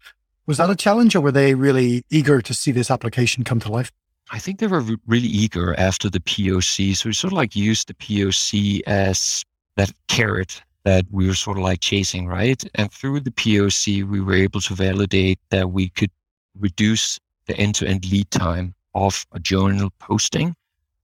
Was 0.46 0.58
that 0.58 0.70
a 0.70 0.76
challenge 0.76 1.14
or 1.14 1.20
were 1.20 1.32
they 1.32 1.54
really 1.54 2.04
eager 2.10 2.40
to 2.40 2.54
see 2.54 2.72
this 2.72 2.90
application 2.90 3.44
come 3.44 3.60
to 3.60 3.70
life? 3.70 3.92
I 4.30 4.38
think 4.38 4.58
they 4.58 4.68
were 4.68 4.84
really 5.06 5.28
eager 5.28 5.78
after 5.78 6.08
the 6.08 6.20
POC. 6.20 6.96
So 6.96 7.08
we 7.08 7.12
sort 7.12 7.32
of 7.32 7.36
like 7.36 7.56
used 7.56 7.88
the 7.88 7.94
POC 7.94 8.82
as 8.86 9.44
that 9.76 9.92
carrot 10.08 10.62
that 10.84 11.04
we 11.10 11.26
were 11.26 11.34
sort 11.34 11.58
of 11.58 11.64
like 11.64 11.80
chasing, 11.80 12.26
right? 12.26 12.62
And 12.76 12.90
through 12.92 13.20
the 13.20 13.32
POC, 13.32 14.08
we 14.08 14.20
were 14.20 14.34
able 14.34 14.60
to 14.62 14.74
validate 14.74 15.38
that 15.50 15.70
we 15.72 15.88
could 15.90 16.10
reduce 16.58 17.18
the 17.46 17.56
end 17.56 17.74
to 17.76 17.86
end 17.86 18.10
lead 18.10 18.30
time 18.30 18.74
of 18.94 19.26
a 19.32 19.40
journal 19.40 19.90
posting 19.98 20.54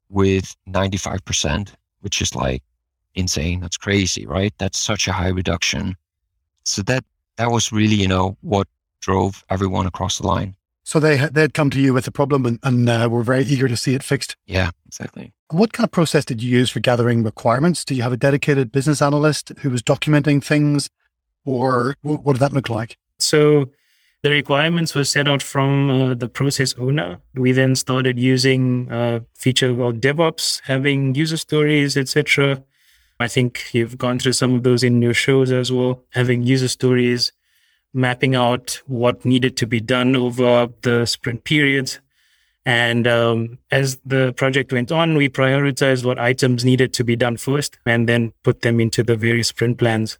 with 0.08 0.54
95%, 0.68 1.72
which 2.00 2.22
is 2.22 2.34
like 2.34 2.62
insane. 3.16 3.60
That's 3.60 3.76
crazy, 3.76 4.24
right? 4.26 4.54
That's 4.58 4.78
such 4.78 5.08
a 5.08 5.12
high 5.12 5.28
reduction. 5.28 5.96
So 6.62 6.82
that 6.82 7.04
that 7.36 7.50
was 7.50 7.72
really, 7.72 7.96
you 7.96 8.08
know, 8.08 8.36
what 8.40 8.68
drove 9.00 9.44
everyone 9.50 9.86
across 9.86 10.18
the 10.18 10.26
line. 10.26 10.56
So 10.86 11.00
they 11.00 11.16
they'd 11.16 11.52
come 11.52 11.68
to 11.70 11.80
you 11.80 11.92
with 11.92 12.06
a 12.06 12.12
problem 12.12 12.46
and, 12.46 12.60
and 12.62 12.88
uh, 12.88 13.08
were 13.10 13.24
very 13.24 13.42
eager 13.42 13.66
to 13.66 13.76
see 13.76 13.96
it 13.96 14.04
fixed. 14.04 14.36
Yeah, 14.46 14.70
exactly. 14.86 15.32
What 15.50 15.72
kind 15.72 15.84
of 15.84 15.90
process 15.90 16.24
did 16.24 16.40
you 16.40 16.48
use 16.48 16.70
for 16.70 16.78
gathering 16.78 17.24
requirements? 17.24 17.84
Do 17.84 17.96
you 17.96 18.02
have 18.02 18.12
a 18.12 18.16
dedicated 18.16 18.70
business 18.70 19.02
analyst 19.02 19.50
who 19.58 19.70
was 19.70 19.82
documenting 19.82 20.44
things, 20.44 20.88
or 21.44 21.96
what 22.02 22.34
did 22.34 22.38
that 22.38 22.52
look 22.52 22.70
like? 22.70 22.98
So 23.18 23.70
the 24.22 24.30
requirements 24.30 24.94
were 24.94 25.02
set 25.02 25.26
out 25.26 25.42
from 25.42 25.90
uh, 25.90 26.14
the 26.14 26.28
process 26.28 26.72
owner. 26.78 27.18
We 27.34 27.50
then 27.50 27.74
started 27.74 28.16
using 28.16 28.86
a 28.88 28.96
uh, 28.96 29.20
feature 29.34 29.74
called 29.74 30.00
DevOps, 30.00 30.60
having 30.66 31.16
user 31.16 31.36
stories, 31.36 31.96
etc. 31.96 32.62
I 33.18 33.26
think 33.26 33.74
you've 33.74 33.98
gone 33.98 34.20
through 34.20 34.34
some 34.34 34.54
of 34.54 34.62
those 34.62 34.84
in 34.84 35.02
your 35.02 35.14
shows 35.14 35.50
as 35.50 35.72
well, 35.72 36.04
having 36.10 36.44
user 36.44 36.68
stories, 36.68 37.32
mapping 37.92 38.34
out 38.34 38.82
what 38.86 39.24
needed 39.24 39.56
to 39.58 39.66
be 39.66 39.80
done 39.80 40.14
over 40.16 40.68
the 40.82 41.06
sprint 41.06 41.44
periods. 41.44 42.00
And 42.64 43.06
um, 43.06 43.58
as 43.70 43.98
the 44.04 44.32
project 44.32 44.72
went 44.72 44.90
on, 44.90 45.16
we 45.16 45.28
prioritized 45.28 46.04
what 46.04 46.18
items 46.18 46.64
needed 46.64 46.92
to 46.94 47.04
be 47.04 47.14
done 47.14 47.36
first 47.36 47.78
and 47.86 48.08
then 48.08 48.32
put 48.42 48.62
them 48.62 48.80
into 48.80 49.02
the 49.04 49.16
various 49.16 49.48
sprint 49.48 49.78
plans. 49.78 50.18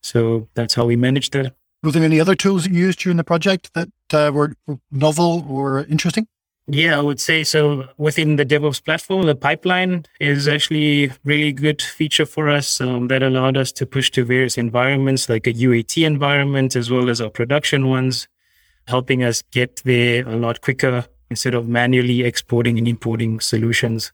So 0.00 0.48
that's 0.54 0.74
how 0.74 0.86
we 0.86 0.94
managed 0.94 1.32
that. 1.32 1.54
Were 1.82 1.90
there 1.90 2.04
any 2.04 2.20
other 2.20 2.36
tools 2.36 2.66
you 2.66 2.74
used 2.74 3.00
during 3.00 3.16
the 3.16 3.24
project 3.24 3.72
that 3.74 3.88
uh, 4.12 4.30
were 4.32 4.54
novel 4.90 5.44
or 5.48 5.84
interesting? 5.84 6.28
Yeah, 6.68 6.98
I 6.98 7.02
would 7.02 7.20
say 7.20 7.44
so. 7.44 7.88
Within 7.96 8.36
the 8.36 8.44
DevOps 8.44 8.84
platform, 8.84 9.26
the 9.26 9.36
pipeline 9.36 10.04
is 10.18 10.48
actually 10.48 11.12
really 11.22 11.52
good 11.52 11.80
feature 11.80 12.26
for 12.26 12.48
us 12.48 12.80
um, 12.80 13.06
that 13.06 13.22
allowed 13.22 13.56
us 13.56 13.70
to 13.72 13.86
push 13.86 14.10
to 14.12 14.24
various 14.24 14.58
environments 14.58 15.28
like 15.28 15.46
a 15.46 15.52
UAT 15.52 16.04
environment 16.04 16.74
as 16.74 16.90
well 16.90 17.08
as 17.08 17.20
our 17.20 17.30
production 17.30 17.88
ones, 17.88 18.26
helping 18.88 19.22
us 19.22 19.42
get 19.52 19.80
there 19.84 20.26
a 20.28 20.34
lot 20.34 20.60
quicker 20.60 21.06
instead 21.30 21.54
of 21.54 21.68
manually 21.68 22.22
exporting 22.22 22.78
and 22.78 22.88
importing 22.88 23.38
solutions. 23.38 24.12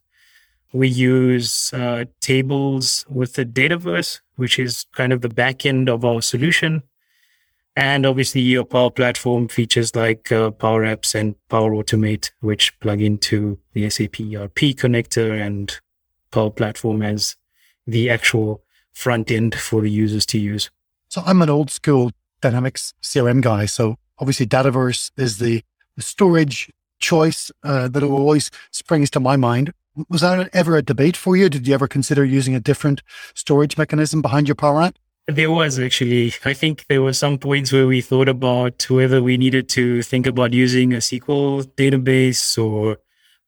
We 0.74 0.88
use 0.88 1.72
uh, 1.72 2.04
tables 2.20 3.06
with 3.08 3.34
the 3.34 3.46
Dataverse, 3.46 4.20
which 4.36 4.58
is 4.58 4.84
kind 4.92 5.12
of 5.14 5.22
the 5.22 5.28
back 5.30 5.64
end 5.64 5.88
of 5.88 6.04
our 6.04 6.20
solution. 6.20 6.82
And 7.74 8.04
obviously, 8.04 8.42
your 8.42 8.64
Power 8.64 8.90
Platform 8.90 9.48
features 9.48 9.96
like 9.96 10.30
uh, 10.30 10.50
Power 10.50 10.84
Apps 10.84 11.14
and 11.14 11.34
Power 11.48 11.70
Automate, 11.70 12.30
which 12.40 12.78
plug 12.80 13.00
into 13.00 13.58
the 13.72 13.88
SAP 13.88 14.20
ERP 14.20 14.76
connector 14.76 15.40
and 15.40 15.74
Power 16.30 16.50
Platform 16.50 17.02
as 17.02 17.36
the 17.86 18.10
actual 18.10 18.62
front 18.92 19.30
end 19.30 19.54
for 19.54 19.80
the 19.80 19.90
users 19.90 20.26
to 20.26 20.38
use. 20.38 20.70
So 21.08 21.22
I'm 21.24 21.40
an 21.40 21.48
old 21.48 21.70
school 21.70 22.10
Dynamics 22.42 22.92
CRM 23.02 23.40
guy. 23.40 23.64
So 23.64 23.96
obviously, 24.18 24.46
Dataverse 24.46 25.10
is 25.16 25.38
the, 25.38 25.62
storage 25.98 26.72
choice 27.00 27.50
uh, 27.64 27.86
that 27.86 28.02
always 28.02 28.50
springs 28.70 29.10
to 29.10 29.20
my 29.20 29.36
mind. 29.36 29.74
Was 30.08 30.22
that 30.22 30.48
ever 30.54 30.74
a 30.74 30.80
debate 30.80 31.18
for 31.18 31.36
you? 31.36 31.50
Did 31.50 31.68
you 31.68 31.74
ever 31.74 31.86
consider 31.86 32.24
using 32.24 32.54
a 32.54 32.60
different 32.60 33.02
storage 33.34 33.76
mechanism 33.76 34.22
behind 34.22 34.48
your 34.48 34.54
Power 34.54 34.80
App? 34.80 34.96
There 35.28 35.50
was 35.50 35.78
actually. 35.78 36.34
I 36.44 36.52
think 36.52 36.86
there 36.88 37.02
were 37.02 37.12
some 37.12 37.38
points 37.38 37.72
where 37.72 37.86
we 37.86 38.00
thought 38.00 38.28
about 38.28 38.90
whether 38.90 39.22
we 39.22 39.36
needed 39.36 39.68
to 39.70 40.02
think 40.02 40.26
about 40.26 40.52
using 40.52 40.92
a 40.92 40.96
SQL 40.98 41.64
database 41.76 42.58
or 42.58 42.98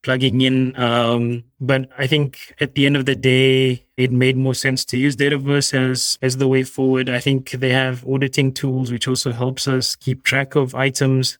plugging 0.05 0.39
in. 0.41 0.79
Um, 0.79 1.43
but 1.59 1.89
I 1.97 2.07
think 2.07 2.53
at 2.61 2.75
the 2.75 2.85
end 2.85 2.95
of 2.95 3.05
the 3.05 3.15
day, 3.15 3.85
it 3.97 4.11
made 4.11 4.37
more 4.37 4.53
sense 4.53 4.85
to 4.85 4.97
use 4.97 5.15
Dataverse 5.15 5.73
as, 5.73 6.19
as 6.21 6.37
the 6.37 6.47
way 6.47 6.63
forward. 6.63 7.09
I 7.09 7.19
think 7.19 7.51
they 7.51 7.71
have 7.71 8.07
auditing 8.07 8.53
tools, 8.53 8.91
which 8.91 9.07
also 9.07 9.31
helps 9.31 9.67
us 9.67 9.95
keep 9.95 10.23
track 10.23 10.55
of 10.55 10.75
items. 10.75 11.39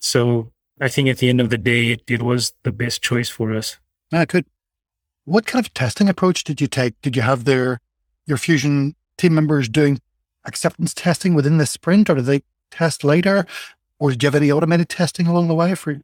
So 0.00 0.52
I 0.80 0.88
think 0.88 1.08
at 1.08 1.18
the 1.18 1.28
end 1.28 1.40
of 1.40 1.48
the 1.48 1.58
day, 1.58 1.92
it, 1.92 2.02
it 2.08 2.22
was 2.22 2.52
the 2.64 2.72
best 2.72 3.02
choice 3.02 3.28
for 3.28 3.54
us. 3.54 3.78
Ah, 4.12 4.24
good. 4.24 4.46
What 5.24 5.46
kind 5.46 5.64
of 5.64 5.72
testing 5.72 6.08
approach 6.08 6.42
did 6.42 6.60
you 6.60 6.66
take? 6.66 7.00
Did 7.02 7.14
you 7.14 7.22
have 7.22 7.44
their 7.44 7.80
your 8.26 8.36
Fusion 8.36 8.96
team 9.16 9.34
members 9.34 9.68
doing 9.68 10.00
acceptance 10.44 10.94
testing 10.94 11.34
within 11.34 11.58
the 11.58 11.66
sprint, 11.66 12.08
or 12.08 12.16
do 12.16 12.22
they 12.22 12.42
test 12.70 13.04
later? 13.04 13.46
Or 13.98 14.10
did 14.10 14.22
you 14.22 14.26
have 14.26 14.34
any 14.34 14.52
automated 14.52 14.88
testing 14.88 15.26
along 15.26 15.48
the 15.48 15.54
way 15.54 15.74
for 15.74 16.00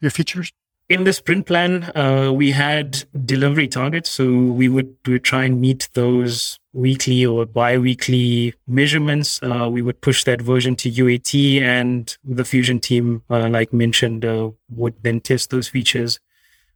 your 0.00 0.10
features? 0.10 0.52
In 0.88 1.02
the 1.02 1.12
sprint 1.12 1.46
plan, 1.46 1.90
uh, 1.96 2.30
we 2.32 2.52
had 2.52 3.04
delivery 3.24 3.66
targets. 3.66 4.08
So 4.08 4.30
we 4.30 4.68
would, 4.68 4.94
we 5.04 5.14
would 5.14 5.24
try 5.24 5.44
and 5.44 5.60
meet 5.60 5.88
those 5.94 6.60
weekly 6.72 7.26
or 7.26 7.44
bi-weekly 7.44 8.54
measurements. 8.68 9.40
Uh, 9.42 9.68
we 9.68 9.82
would 9.82 10.00
push 10.00 10.22
that 10.24 10.40
version 10.40 10.76
to 10.76 10.90
UAT 10.90 11.60
and 11.60 12.16
the 12.22 12.44
Fusion 12.44 12.78
team, 12.78 13.22
uh, 13.28 13.48
like 13.48 13.72
mentioned, 13.72 14.24
uh, 14.24 14.50
would 14.70 14.94
then 15.02 15.20
test 15.20 15.50
those 15.50 15.68
features 15.68 16.20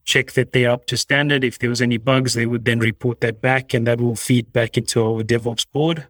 check 0.05 0.33
that 0.33 0.53
they're 0.53 0.71
up 0.71 0.87
to 0.87 0.97
standard. 0.97 1.45
If 1.45 1.59
there 1.59 1.71
was 1.71 1.83
any 1.83 1.97
bugs, 1.97 2.35
they 2.35 2.47
would 2.47 2.65
then 2.65 2.79
report 2.79 3.21
that 3.21 3.41
back 3.41 3.75
and 3.75 3.87
that 3.87 4.01
will 4.01 4.17
feed 4.17 4.53
back 4.53 4.77
into 4.77 5.03
our 5.03 5.23
DevOps 5.23 5.67
board. 5.73 6.07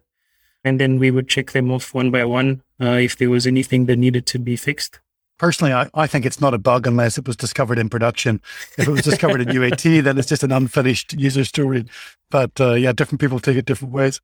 And 0.63 0.79
then 0.79 0.99
we 0.99 1.11
would 1.11 1.27
check 1.27 1.51
them 1.51 1.71
off 1.71 1.93
one 1.93 2.11
by 2.11 2.25
one 2.25 2.61
uh, 2.79 2.91
if 2.91 3.17
there 3.17 3.29
was 3.29 3.47
anything 3.47 3.85
that 3.85 3.97
needed 3.97 4.25
to 4.27 4.39
be 4.39 4.55
fixed. 4.55 4.99
Personally, 5.37 5.73
I, 5.73 5.89
I 5.95 6.05
think 6.05 6.25
it's 6.25 6.39
not 6.39 6.53
a 6.53 6.59
bug 6.59 6.85
unless 6.85 7.17
it 7.17 7.25
was 7.25 7.35
discovered 7.35 7.79
in 7.79 7.89
production. 7.89 8.39
If 8.77 8.87
it 8.87 8.91
was 8.91 9.01
discovered 9.01 9.41
in 9.41 9.47
UAT, 9.55 10.03
then 10.03 10.19
it's 10.19 10.29
just 10.29 10.43
an 10.43 10.51
unfinished 10.51 11.13
user 11.13 11.43
story. 11.43 11.85
But 12.29 12.51
uh, 12.61 12.73
yeah, 12.73 12.91
different 12.91 13.21
people 13.21 13.39
take 13.39 13.57
it 13.57 13.65
different 13.65 13.93
ways. 13.93 14.21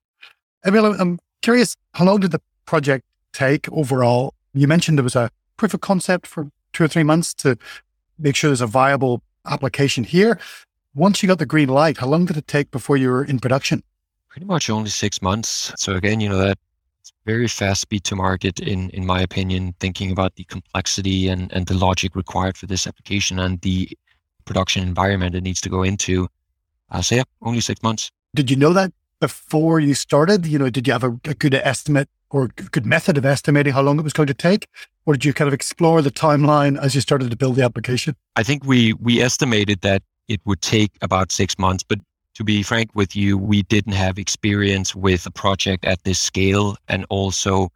Emil, 0.66 0.86
I'm 0.86 1.20
curious, 1.42 1.76
how 1.94 2.06
long 2.06 2.20
did 2.20 2.32
the 2.32 2.42
project 2.66 3.04
take 3.34 3.72
overall? 3.72 4.36
You 4.54 4.68
mentioned 4.68 5.00
there 5.00 5.04
was 5.04 5.16
a 5.16 5.32
proof 5.58 5.74
of 5.74 5.82
concept 5.82 6.28
for 6.28 6.52
two 6.74 6.84
or 6.84 6.88
three 6.88 7.04
months 7.04 7.34
to 7.36 7.58
make 8.20 8.36
sure 8.36 8.50
there's 8.50 8.62
a 8.62 8.68
viable 8.68 9.24
application 9.48 10.04
here. 10.04 10.40
Once 10.96 11.22
you 11.22 11.28
got 11.28 11.40
the 11.40 11.46
green 11.46 11.70
light, 11.70 11.98
how 11.98 12.08
long 12.08 12.26
did 12.26 12.38
it 12.38 12.48
take 12.48 12.72
before 12.72 12.98
you 12.98 13.10
were 13.10 13.24
in 13.24 13.40
production? 13.40 13.84
Pretty 14.30 14.46
much 14.46 14.70
only 14.70 14.90
six 14.90 15.22
months. 15.22 15.72
So 15.78 15.96
again, 15.96 16.20
you 16.20 16.30
know, 16.30 16.38
that 16.38 16.58
very 17.28 17.48
fast 17.48 17.82
speed 17.82 18.04
to 18.06 18.16
market 18.16 18.60
in 18.60 18.90
in 18.92 19.06
my 19.06 19.22
opinion 19.22 19.76
thinking 19.80 20.12
about 20.12 20.36
the 20.36 20.46
complexity 20.46 21.28
and 21.28 21.52
and 21.52 21.68
the 21.68 21.74
logic 21.74 22.16
required 22.16 22.56
for 22.58 22.68
this 22.68 22.88
application 22.88 23.38
and 23.38 23.60
the 23.62 23.90
production 24.46 24.82
environment 24.82 25.36
it 25.36 25.44
needs 25.44 25.60
to 25.62 25.70
go 25.70 25.84
into 25.84 26.28
uh, 26.92 27.02
so 27.02 27.16
yeah 27.16 27.24
only 27.42 27.60
six 27.60 27.84
months 27.84 28.12
did 28.34 28.50
you 28.50 28.56
know 28.56 28.72
that 28.72 28.94
before 29.20 29.80
you 29.80 29.94
started 29.94 30.46
you 30.46 30.58
know 30.58 30.70
did 30.70 30.88
you 30.88 30.94
have 30.94 31.04
a, 31.04 31.20
a 31.26 31.34
good 31.34 31.54
estimate 31.54 32.10
or 32.30 32.48
good 32.48 32.86
method 32.86 33.18
of 33.18 33.26
estimating 33.26 33.74
how 33.74 33.82
long 33.82 34.00
it 34.00 34.04
was 34.04 34.14
going 34.14 34.28
to 34.28 34.34
take 34.34 34.68
or 35.06 35.14
did 35.14 35.26
you 35.26 35.34
kind 35.34 35.48
of 35.48 35.54
explore 35.54 36.02
the 36.02 36.12
timeline 36.12 36.80
as 36.82 36.94
you 36.96 37.02
started 37.02 37.30
to 37.32 37.38
build 37.38 37.56
the 37.56 37.64
application 37.64 38.16
i 38.36 38.44
think 38.44 38.66
we 38.66 38.94
we 38.94 39.22
estimated 39.22 39.82
that 39.82 40.02
it 40.28 40.42
would 40.46 40.62
take 40.62 40.92
about 41.02 41.32
six 41.32 41.58
months 41.58 41.84
but 41.84 42.00
to 42.38 42.44
be 42.44 42.62
frank 42.62 42.92
with 42.94 43.16
you, 43.16 43.36
we 43.36 43.64
didn't 43.64 43.94
have 43.94 44.20
experience 44.20 44.96
with 44.96 45.26
a 45.26 45.32
project 45.32 45.84
at 45.86 46.04
this 46.04 46.20
scale 46.20 46.78
and 46.88 47.04
also 47.10 47.72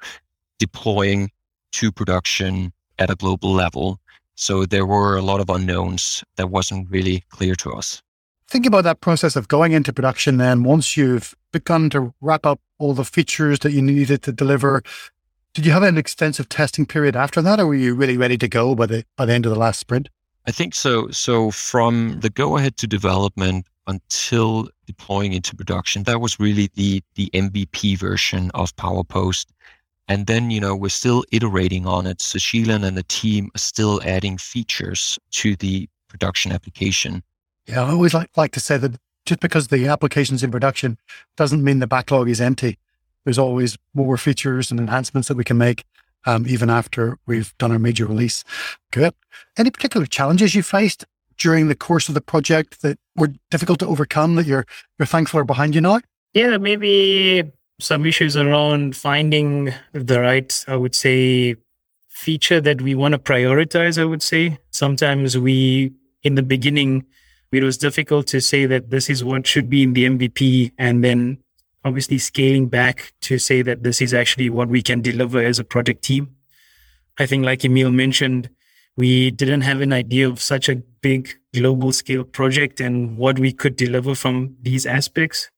deploying 0.60 1.31
to 1.72 1.91
production 1.91 2.72
at 3.00 3.10
a 3.10 3.15
global 3.15 3.51
level. 3.51 4.00
So 4.36 4.67
there 4.67 4.86
were 4.86 5.17
a 5.17 5.24
lot 5.24 5.39
of 5.39 5.50
unknowns 5.50 6.24
that 6.36 6.51
wasn't 6.51 6.91
really 6.91 7.24
clear 7.29 7.55
to 7.55 7.72
us. 7.74 8.03
Think 8.48 8.67
about 8.67 8.84
that 8.84 9.01
process 9.01 9.36
of 9.36 9.48
going 9.48 9.72
into 9.72 9.91
production 9.91 10.38
then 10.38 10.62
once 10.62 10.96
you've 10.96 11.36
begun 11.51 11.89
to 11.89 12.13
wrap 12.22 12.46
up 12.46 12.60
all 12.81 12.93
the 12.93 13.05
features 13.05 13.59
that 13.59 13.71
you 13.71 13.81
needed 13.81 14.23
to 14.23 14.31
deliver. 14.31 14.81
Did 15.53 15.65
you 15.65 15.71
have 15.71 15.83
an 15.83 15.97
extensive 15.97 16.50
testing 16.50 16.85
period 16.85 17.15
after 17.15 17.41
that 17.41 17.59
or 17.59 17.67
were 17.67 17.75
you 17.75 17.93
really 17.93 18.17
ready 18.17 18.38
to 18.38 18.47
go 18.47 18.75
by 18.75 18.85
the 18.85 19.05
by 19.15 19.25
the 19.25 19.33
end 19.33 19.45
of 19.45 19.51
the 19.51 19.59
last 19.59 19.79
sprint? 19.79 20.09
I 20.47 20.51
think 20.51 20.73
so. 20.73 21.09
So 21.09 21.51
from 21.51 22.19
the 22.21 22.29
go 22.29 22.57
ahead 22.57 22.77
to 22.77 22.88
development, 22.88 23.67
until 23.88 24.69
deploying 24.85 25.33
into 25.33 25.55
production. 25.55 26.03
That 26.03 26.21
was 26.21 26.39
really 26.39 26.69
the 26.75 27.03
the 27.15 27.29
MVP 27.33 27.97
version 27.97 28.51
of 28.53 28.75
PowerPost. 28.75 29.47
And 30.07 30.27
then, 30.27 30.51
you 30.51 30.59
know, 30.59 30.75
we're 30.75 30.89
still 30.89 31.23
iterating 31.31 31.85
on 31.85 32.05
it. 32.05 32.21
So 32.21 32.38
Sheelan 32.38 32.83
and 32.83 32.97
the 32.97 33.03
team 33.03 33.50
are 33.55 33.59
still 33.59 34.01
adding 34.03 34.38
features 34.38 35.17
to 35.31 35.55
the 35.55 35.88
production 36.09 36.51
application. 36.51 37.23
Yeah, 37.65 37.83
I 37.83 37.91
always 37.91 38.13
like, 38.13 38.29
like 38.35 38.51
to 38.53 38.59
say 38.59 38.77
that 38.77 39.00
just 39.25 39.39
because 39.39 39.67
the 39.67 39.87
application's 39.87 40.43
in 40.43 40.51
production 40.51 40.97
doesn't 41.37 41.63
mean 41.63 41.79
the 41.79 41.87
backlog 41.87 42.29
is 42.29 42.41
empty. 42.41 42.77
There's 43.23 43.37
always 43.37 43.77
more 43.93 44.17
features 44.17 44.71
and 44.71 44.79
enhancements 44.79 45.27
that 45.27 45.37
we 45.37 45.43
can 45.43 45.57
make 45.57 45.83
um, 46.25 46.45
even 46.47 46.69
after 46.69 47.17
we've 47.25 47.55
done 47.57 47.71
our 47.71 47.79
major 47.79 48.05
release. 48.05 48.43
Good. 48.91 49.13
Any 49.57 49.71
particular 49.71 50.05
challenges 50.05 50.55
you 50.55 50.63
faced 50.63 51.05
during 51.37 51.67
the 51.67 51.75
course 51.75 52.07
of 52.07 52.15
the 52.15 52.21
project 52.21 52.81
that 52.81 52.99
were 53.15 53.33
difficult 53.49 53.79
to 53.79 53.87
overcome 53.87 54.35
that 54.35 54.45
you're 54.45 54.65
you're 54.99 55.05
thankful 55.05 55.39
are 55.39 55.43
behind 55.43 55.75
you 55.75 55.81
now? 55.81 55.99
Yeah, 56.33 56.57
maybe 56.57 57.51
some 57.79 58.05
issues 58.05 58.37
around 58.37 58.95
finding 58.95 59.73
the 59.93 60.21
right, 60.21 60.65
I 60.67 60.75
would 60.75 60.95
say, 60.95 61.55
feature 62.07 62.61
that 62.61 62.81
we 62.81 62.93
want 62.95 63.13
to 63.13 63.17
prioritize. 63.17 63.99
I 63.99 64.05
would 64.05 64.21
say 64.21 64.59
sometimes 64.69 65.37
we, 65.37 65.91
in 66.23 66.35
the 66.35 66.43
beginning, 66.43 67.05
it 67.51 67.63
was 67.63 67.77
difficult 67.77 68.27
to 68.27 68.39
say 68.39 68.65
that 68.65 68.89
this 68.89 69.10
is 69.10 69.24
what 69.24 69.46
should 69.46 69.70
be 69.70 69.84
in 69.84 69.93
the 69.93 70.05
MVP, 70.05 70.72
and 70.77 71.03
then 71.03 71.38
obviously 71.84 72.17
scaling 72.17 72.67
back 72.67 73.13
to 73.22 73.38
say 73.38 73.62
that 73.62 73.84
this 73.84 74.01
is 74.01 74.13
actually 74.13 74.50
what 74.50 74.70
we 74.70 74.81
can 74.81 75.01
deliver 75.01 75.41
as 75.41 75.60
a 75.60 75.63
project 75.63 76.03
team. 76.03 76.36
I 77.20 77.25
think, 77.25 77.43
like 77.43 77.65
Emil 77.65 77.91
mentioned, 77.91 78.50
we 78.98 79.31
didn't 79.31 79.62
have 79.62 79.81
an 79.81 79.93
idea 79.93 80.29
of 80.29 80.41
such 80.41 80.70
a 80.70 80.75
big 81.01 81.29
global 81.53 81.91
scale 81.91 82.24
project 82.24 82.79
and 82.79 83.17
what 83.17 83.39
we 83.39 83.51
could 83.51 83.75
deliver 83.75 84.15
from 84.15 84.55
these 84.62 84.86
aspects. 84.86 85.50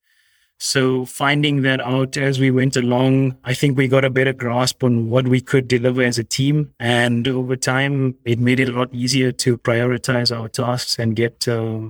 So 0.65 1.03
finding 1.03 1.62
that 1.63 1.82
out 1.82 2.15
as 2.15 2.39
we 2.39 2.50
went 2.50 2.77
along, 2.77 3.38
I 3.43 3.53
think 3.53 3.77
we 3.77 3.89
got 3.89 4.05
a 4.05 4.10
better 4.10 4.31
grasp 4.31 4.81
on 4.81 5.09
what 5.09 5.27
we 5.27 5.42
could 5.42 5.68
deliver 5.68 6.01
as 6.01 6.18
a 6.18 6.24
team. 6.24 6.74
And 6.79 7.27
over 7.27 7.57
time, 7.57 8.16
it 8.24 8.40
made 8.40 8.61
it 8.61 8.70
a 8.70 8.72
lot 8.72 8.88
easier 8.94 9.33
to 9.33 9.57
prioritize 9.57 10.33
our 10.33 10.48
tasks 10.48 10.98
and 10.98 11.18
get 11.18 11.50
uh, 11.50 11.90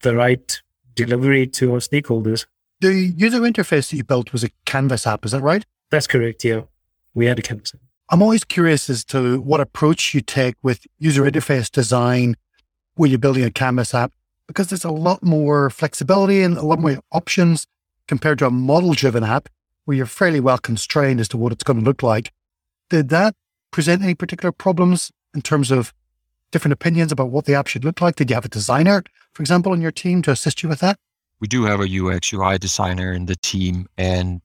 the 0.00 0.16
right 0.16 0.62
delivery 0.94 1.46
to 1.48 1.74
our 1.74 1.80
stakeholders. 1.80 2.46
The 2.80 2.94
user 2.94 3.40
interface 3.40 3.90
that 3.90 3.96
you 3.96 4.04
built 4.04 4.32
was 4.32 4.42
a 4.42 4.48
Canvas 4.64 5.06
app, 5.06 5.26
is 5.26 5.32
that 5.32 5.42
right? 5.42 5.66
That's 5.90 6.06
correct. 6.06 6.42
Yeah. 6.44 6.62
We 7.12 7.26
had 7.26 7.38
a 7.38 7.42
Canvas 7.42 7.74
app. 7.74 7.80
I'm 8.08 8.22
always 8.22 8.42
curious 8.42 8.88
as 8.88 9.04
to 9.06 9.38
what 9.42 9.60
approach 9.60 10.14
you 10.14 10.22
take 10.22 10.54
with 10.62 10.86
user 10.98 11.24
interface 11.24 11.70
design 11.70 12.36
when 12.94 13.10
you're 13.10 13.18
building 13.18 13.44
a 13.44 13.50
Canvas 13.50 13.92
app, 13.92 14.12
because 14.46 14.68
there's 14.68 14.86
a 14.86 14.90
lot 14.90 15.22
more 15.22 15.68
flexibility 15.68 16.40
and 16.40 16.56
a 16.56 16.64
lot 16.64 16.78
more 16.78 17.00
options 17.12 17.66
compared 18.08 18.38
to 18.40 18.46
a 18.46 18.50
model 18.50 18.94
driven 18.94 19.22
app 19.22 19.48
where 19.84 19.96
you're 19.96 20.06
fairly 20.06 20.40
well 20.40 20.58
constrained 20.58 21.20
as 21.20 21.28
to 21.28 21.36
what 21.36 21.52
it's 21.52 21.62
going 21.62 21.78
to 21.78 21.84
look 21.84 22.02
like. 22.02 22.32
Did 22.90 23.10
that 23.10 23.34
present 23.70 24.02
any 24.02 24.14
particular 24.14 24.50
problems 24.50 25.12
in 25.34 25.42
terms 25.42 25.70
of 25.70 25.94
different 26.50 26.72
opinions 26.72 27.12
about 27.12 27.30
what 27.30 27.44
the 27.44 27.54
app 27.54 27.66
should 27.68 27.84
look 27.84 28.00
like? 28.00 28.16
Did 28.16 28.30
you 28.30 28.34
have 28.34 28.44
a 28.44 28.48
designer, 28.48 29.04
for 29.32 29.42
example, 29.42 29.72
in 29.72 29.80
your 29.80 29.92
team 29.92 30.22
to 30.22 30.30
assist 30.30 30.62
you 30.62 30.68
with 30.68 30.80
that? 30.80 30.98
We 31.40 31.46
do 31.46 31.64
have 31.64 31.80
a 31.80 31.84
UX 31.84 32.32
UI 32.32 32.58
designer 32.58 33.12
in 33.12 33.26
the 33.26 33.36
team 33.36 33.86
and 33.96 34.42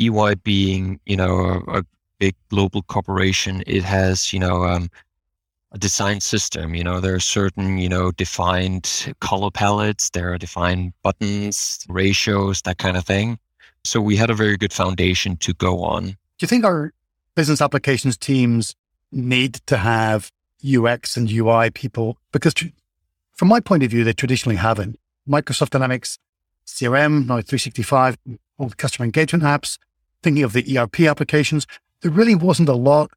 EY 0.00 0.36
being, 0.36 1.00
you 1.04 1.16
know, 1.16 1.62
a, 1.68 1.80
a 1.80 1.84
big 2.18 2.34
global 2.48 2.82
corporation, 2.82 3.62
it 3.66 3.84
has, 3.84 4.32
you 4.32 4.38
know, 4.38 4.64
um, 4.64 4.88
a 5.72 5.78
design 5.78 6.20
system. 6.20 6.74
You 6.74 6.84
know, 6.84 7.00
there 7.00 7.14
are 7.14 7.20
certain, 7.20 7.78
you 7.78 7.88
know, 7.88 8.10
defined 8.12 9.14
color 9.20 9.50
palettes, 9.50 10.10
there 10.10 10.32
are 10.32 10.38
defined 10.38 10.92
buttons, 11.02 11.84
ratios, 11.88 12.62
that 12.62 12.78
kind 12.78 12.96
of 12.96 13.04
thing. 13.04 13.38
So 13.84 14.00
we 14.00 14.16
had 14.16 14.30
a 14.30 14.34
very 14.34 14.56
good 14.56 14.72
foundation 14.72 15.36
to 15.38 15.54
go 15.54 15.82
on. 15.82 16.04
Do 16.04 16.16
you 16.40 16.48
think 16.48 16.64
our 16.64 16.92
business 17.34 17.60
applications 17.60 18.16
teams 18.16 18.74
need 19.12 19.54
to 19.66 19.76
have 19.76 20.30
UX 20.64 21.16
and 21.16 21.30
UI 21.30 21.70
people? 21.70 22.18
Because 22.32 22.54
from 23.32 23.48
my 23.48 23.60
point 23.60 23.82
of 23.82 23.90
view, 23.90 24.04
they 24.04 24.12
traditionally 24.12 24.56
haven't. 24.56 24.98
Microsoft 25.28 25.70
Dynamics 25.70 26.18
CRM, 26.66 27.26
now 27.26 27.40
365, 27.40 28.18
all 28.58 28.68
the 28.68 28.74
customer 28.74 29.04
engagement 29.04 29.44
apps, 29.44 29.78
thinking 30.22 30.42
of 30.42 30.52
the 30.52 30.78
ERP 30.78 31.00
applications, 31.00 31.66
there 32.02 32.10
really 32.10 32.34
wasn't 32.34 32.68
a 32.68 32.74
lot 32.74 33.10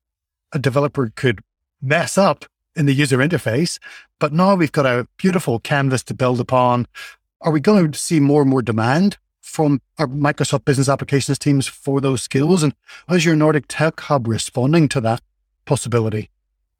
a 0.54 0.60
developer 0.60 1.12
could 1.16 1.42
mess 1.82 2.18
up 2.18 2.46
in 2.76 2.86
the 2.86 2.94
user 2.94 3.18
interface. 3.18 3.80
But 4.20 4.34
now 4.34 4.56
we've 4.56 4.72
got 4.72 4.86
a 4.86 5.08
beautiful 5.18 5.60
canvas 5.60 6.04
to 6.04 6.14
build 6.14 6.40
upon. 6.40 6.88
Are 7.42 7.52
we 7.52 7.60
going 7.60 7.92
to 7.92 8.00
see 8.00 8.20
more 8.20 8.42
and 8.42 8.50
more 8.50 8.62
demand 8.62 9.18
from 9.42 9.82
our 9.98 10.08
Microsoft 10.08 10.66
business 10.66 10.88
applications 10.88 11.40
teams 11.40 11.68
for 11.68 12.00
those 12.00 12.22
skills? 12.22 12.64
And 12.64 12.74
how's 13.08 13.26
your 13.26 13.36
Nordic 13.36 13.66
Tech 13.68 14.00
Hub 14.02 14.28
responding 14.28 14.88
to 14.90 15.02
that 15.02 15.22
possibility? 15.66 16.30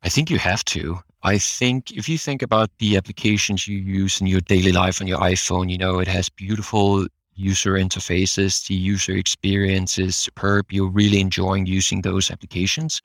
I 0.04 0.10
think 0.10 0.30
you 0.30 0.38
have 0.40 0.64
to. 0.66 1.00
I 1.24 1.38
think 1.38 1.92
if 1.92 2.10
you 2.10 2.18
think 2.18 2.42
about 2.42 2.70
the 2.80 2.98
applications 2.98 3.68
you 3.68 3.78
use 3.78 4.20
in 4.20 4.28
your 4.28 4.42
daily 4.42 4.72
life 4.72 5.02
on 5.02 5.08
your 5.08 5.20
iPhone, 5.20 5.70
you 5.70 5.78
know, 5.78 6.00
it 6.00 6.08
has 6.08 6.30
beautiful 6.30 7.06
user 7.36 7.74
interfaces. 7.74 8.68
The 8.68 8.76
user 8.76 9.16
experience 9.16 10.00
is 10.00 10.16
superb. 10.16 10.72
You're 10.72 10.90
really 10.90 11.20
enjoying 11.20 11.66
using 11.68 12.02
those 12.02 12.32
applications. 12.32 13.02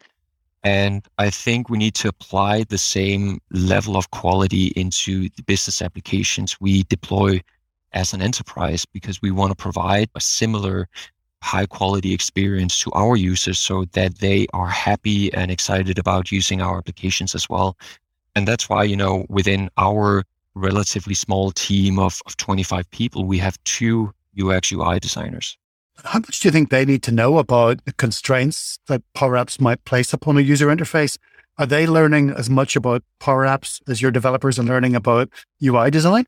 And 0.66 1.06
I 1.16 1.30
think 1.30 1.70
we 1.70 1.78
need 1.78 1.94
to 1.94 2.08
apply 2.08 2.64
the 2.64 2.76
same 2.76 3.40
level 3.52 3.96
of 3.96 4.10
quality 4.10 4.72
into 4.74 5.28
the 5.36 5.44
business 5.44 5.80
applications 5.80 6.60
we 6.60 6.82
deploy 6.88 7.40
as 7.92 8.12
an 8.12 8.20
enterprise 8.20 8.84
because 8.84 9.22
we 9.22 9.30
want 9.30 9.52
to 9.52 9.54
provide 9.54 10.10
a 10.16 10.20
similar 10.20 10.88
high 11.40 11.66
quality 11.66 12.12
experience 12.12 12.80
to 12.80 12.90
our 12.94 13.14
users 13.14 13.60
so 13.60 13.84
that 13.92 14.18
they 14.18 14.48
are 14.54 14.66
happy 14.66 15.32
and 15.32 15.52
excited 15.52 16.00
about 16.00 16.32
using 16.32 16.60
our 16.60 16.78
applications 16.78 17.36
as 17.36 17.48
well. 17.48 17.76
And 18.34 18.48
that's 18.48 18.68
why, 18.68 18.82
you 18.82 18.96
know, 18.96 19.24
within 19.28 19.70
our 19.76 20.24
relatively 20.56 21.14
small 21.14 21.52
team 21.52 22.00
of, 22.00 22.20
of 22.26 22.36
25 22.38 22.90
people, 22.90 23.24
we 23.24 23.38
have 23.38 23.56
two 23.62 24.12
UX 24.36 24.72
UI 24.72 24.98
designers. 24.98 25.56
How 26.04 26.18
much 26.18 26.40
do 26.40 26.48
you 26.48 26.52
think 26.52 26.70
they 26.70 26.84
need 26.84 27.02
to 27.04 27.12
know 27.12 27.38
about 27.38 27.84
the 27.84 27.92
constraints 27.92 28.78
that 28.86 29.02
Power 29.14 29.32
Apps 29.32 29.60
might 29.60 29.84
place 29.84 30.12
upon 30.12 30.36
a 30.36 30.40
user 30.40 30.66
interface? 30.68 31.18
Are 31.58 31.66
they 31.66 31.86
learning 31.86 32.30
as 32.30 32.50
much 32.50 32.76
about 32.76 33.02
Power 33.18 33.44
Apps 33.44 33.80
as 33.88 34.02
your 34.02 34.10
developers 34.10 34.58
are 34.58 34.62
learning 34.62 34.94
about 34.94 35.30
UI 35.64 35.90
design? 35.90 36.26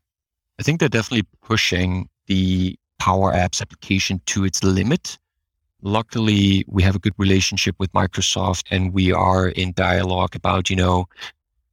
I 0.59 0.63
think 0.63 0.79
they're 0.79 0.89
definitely 0.89 1.27
pushing 1.43 2.09
the 2.25 2.77
Power 2.97 3.31
Apps 3.31 3.61
application 3.61 4.21
to 4.25 4.43
its 4.43 4.63
limit. 4.63 5.17
Luckily, 5.81 6.65
we 6.67 6.83
have 6.83 6.95
a 6.95 6.99
good 6.99 7.13
relationship 7.17 7.75
with 7.79 7.91
Microsoft 7.93 8.63
and 8.71 8.91
we 8.91 9.13
are 9.13 9.49
in 9.49 9.71
dialogue 9.73 10.35
about, 10.35 10.69
you 10.69 10.75
know, 10.75 11.05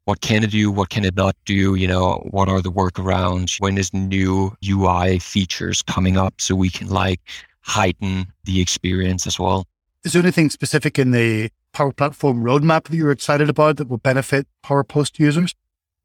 what 0.04 0.20
can 0.20 0.44
it 0.44 0.50
do? 0.52 0.70
What 0.70 0.90
can 0.90 1.04
it 1.04 1.16
not 1.16 1.34
do? 1.46 1.74
You 1.74 1.88
know, 1.88 2.24
what 2.30 2.48
are 2.48 2.62
the 2.62 2.70
workarounds? 2.70 3.58
When 3.58 3.76
is 3.76 3.92
new 3.92 4.54
UI 4.64 5.18
features 5.18 5.82
coming 5.82 6.16
up 6.16 6.40
so 6.40 6.54
we 6.54 6.70
can 6.70 6.88
like 6.88 7.20
heighten 7.66 8.32
the 8.44 8.60
experience 8.60 9.26
as 9.26 9.38
well? 9.38 9.66
Is 10.04 10.12
there 10.12 10.22
anything 10.22 10.50
specific 10.50 10.98
in 10.98 11.10
the 11.10 11.50
Power 11.72 11.92
Platform 11.92 12.42
roadmap 12.42 12.84
that 12.84 12.96
you're 12.96 13.10
excited 13.10 13.50
about 13.50 13.76
that 13.76 13.88
will 13.88 13.98
benefit 13.98 14.46
PowerPost 14.64 15.18
users? 15.18 15.54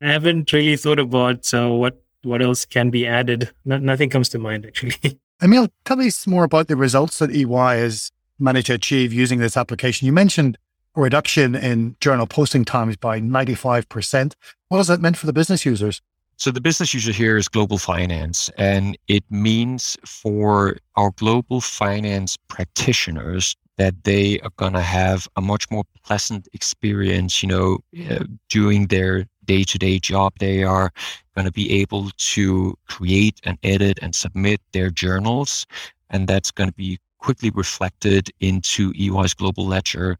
I 0.02 0.12
haven't 0.12 0.52
really 0.52 0.76
thought 0.76 1.00
about 1.00 1.54
uh, 1.54 1.69
what 1.69 2.04
what 2.24 2.41
else 2.41 2.65
can 2.65 2.89
be 2.89 3.08
added. 3.08 3.52
No, 3.65 3.78
nothing 3.78 4.10
comes 4.10 4.30
to 4.30 4.39
mind 4.39 4.65
actually. 4.65 5.19
Emil, 5.41 5.69
tell 5.86 5.97
me 5.97 6.10
more 6.28 6.43
about 6.43 6.67
the 6.67 6.76
results 6.76 7.19
that 7.19 7.32
EY 7.32 7.80
has 7.80 8.12
managed 8.38 8.67
to 8.67 8.74
achieve 8.74 9.13
using 9.13 9.39
this 9.39 9.58
application. 9.58 10.06
You 10.06 10.13
mentioned 10.13 10.58
a 10.95 11.02
reduction 11.02 11.56
in 11.56 11.95
journal 12.00 12.28
posting 12.28 12.65
times 12.65 12.97
by 12.97 13.19
95%. 13.19 14.34
What 14.67 14.78
has 14.78 14.88
that 14.88 15.02
meant 15.02 15.17
for 15.17 15.26
the 15.26 15.34
business 15.34 15.65
users? 15.65 16.02
So 16.41 16.49
the 16.49 16.60
business 16.60 16.91
user 16.91 17.12
here 17.12 17.38
is 17.38 17.47
global 17.47 17.77
finance, 17.77 18.49
and 18.58 18.97
it 19.08 19.23
means 19.30 19.95
for 20.04 20.77
our 20.95 21.12
global 21.12 21.62
finance 21.62 22.36
practitioners 22.47 23.56
that 23.77 24.06
they 24.06 24.39
are 24.39 24.49
going 24.58 24.73
to 24.73 24.82
have 24.82 25.27
a 25.36 25.41
much 25.41 25.69
more 25.69 25.84
pleasant 26.04 26.47
experience, 26.54 27.43
you 27.43 27.49
know, 27.49 27.77
uh, 28.10 28.23
doing 28.49 28.88
their 28.88 29.27
day 29.45 29.63
to 29.65 29.77
day 29.77 29.99
job. 29.99 30.34
They 30.39 30.63
are 30.63 30.91
going 31.36 31.45
to 31.45 31.51
be 31.51 31.71
able 31.80 32.10
to 32.34 32.75
create 32.88 33.39
and 33.43 33.60
edit 33.62 33.99
and 34.01 34.15
submit 34.15 34.62
their 34.71 34.89
journals. 34.89 35.67
And 36.10 36.27
that's 36.27 36.49
going 36.49 36.69
to 36.69 36.75
be 36.75 36.97
quickly 37.19 37.51
reflected 37.51 38.32
into 38.39 38.93
EY's 38.99 39.36
global 39.36 39.67
ledger. 39.67 40.17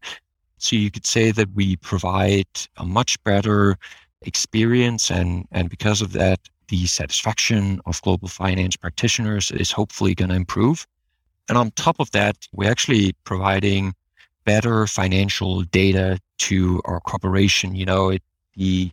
So 0.58 0.76
you 0.76 0.92
could 0.92 1.04
say 1.04 1.32
that 1.32 1.52
we 1.52 1.74
provide 1.78 2.46
a 2.76 2.84
much 2.84 3.20
better 3.24 3.76
experience 4.24 5.10
and 5.10 5.46
and 5.52 5.68
because 5.70 6.02
of 6.02 6.12
that 6.12 6.40
the 6.68 6.86
satisfaction 6.86 7.80
of 7.86 8.00
global 8.02 8.28
finance 8.28 8.76
practitioners 8.76 9.50
is 9.50 9.70
hopefully 9.70 10.14
going 10.14 10.30
to 10.30 10.34
improve. 10.34 10.86
And 11.48 11.58
on 11.58 11.70
top 11.72 11.96
of 11.98 12.10
that 12.12 12.36
we're 12.52 12.70
actually 12.70 13.14
providing 13.24 13.94
better 14.44 14.86
financial 14.86 15.62
data 15.62 16.18
to 16.38 16.80
our 16.84 17.00
corporation. 17.00 17.74
You 17.74 17.86
know 17.86 18.10
it, 18.10 18.22
the 18.56 18.90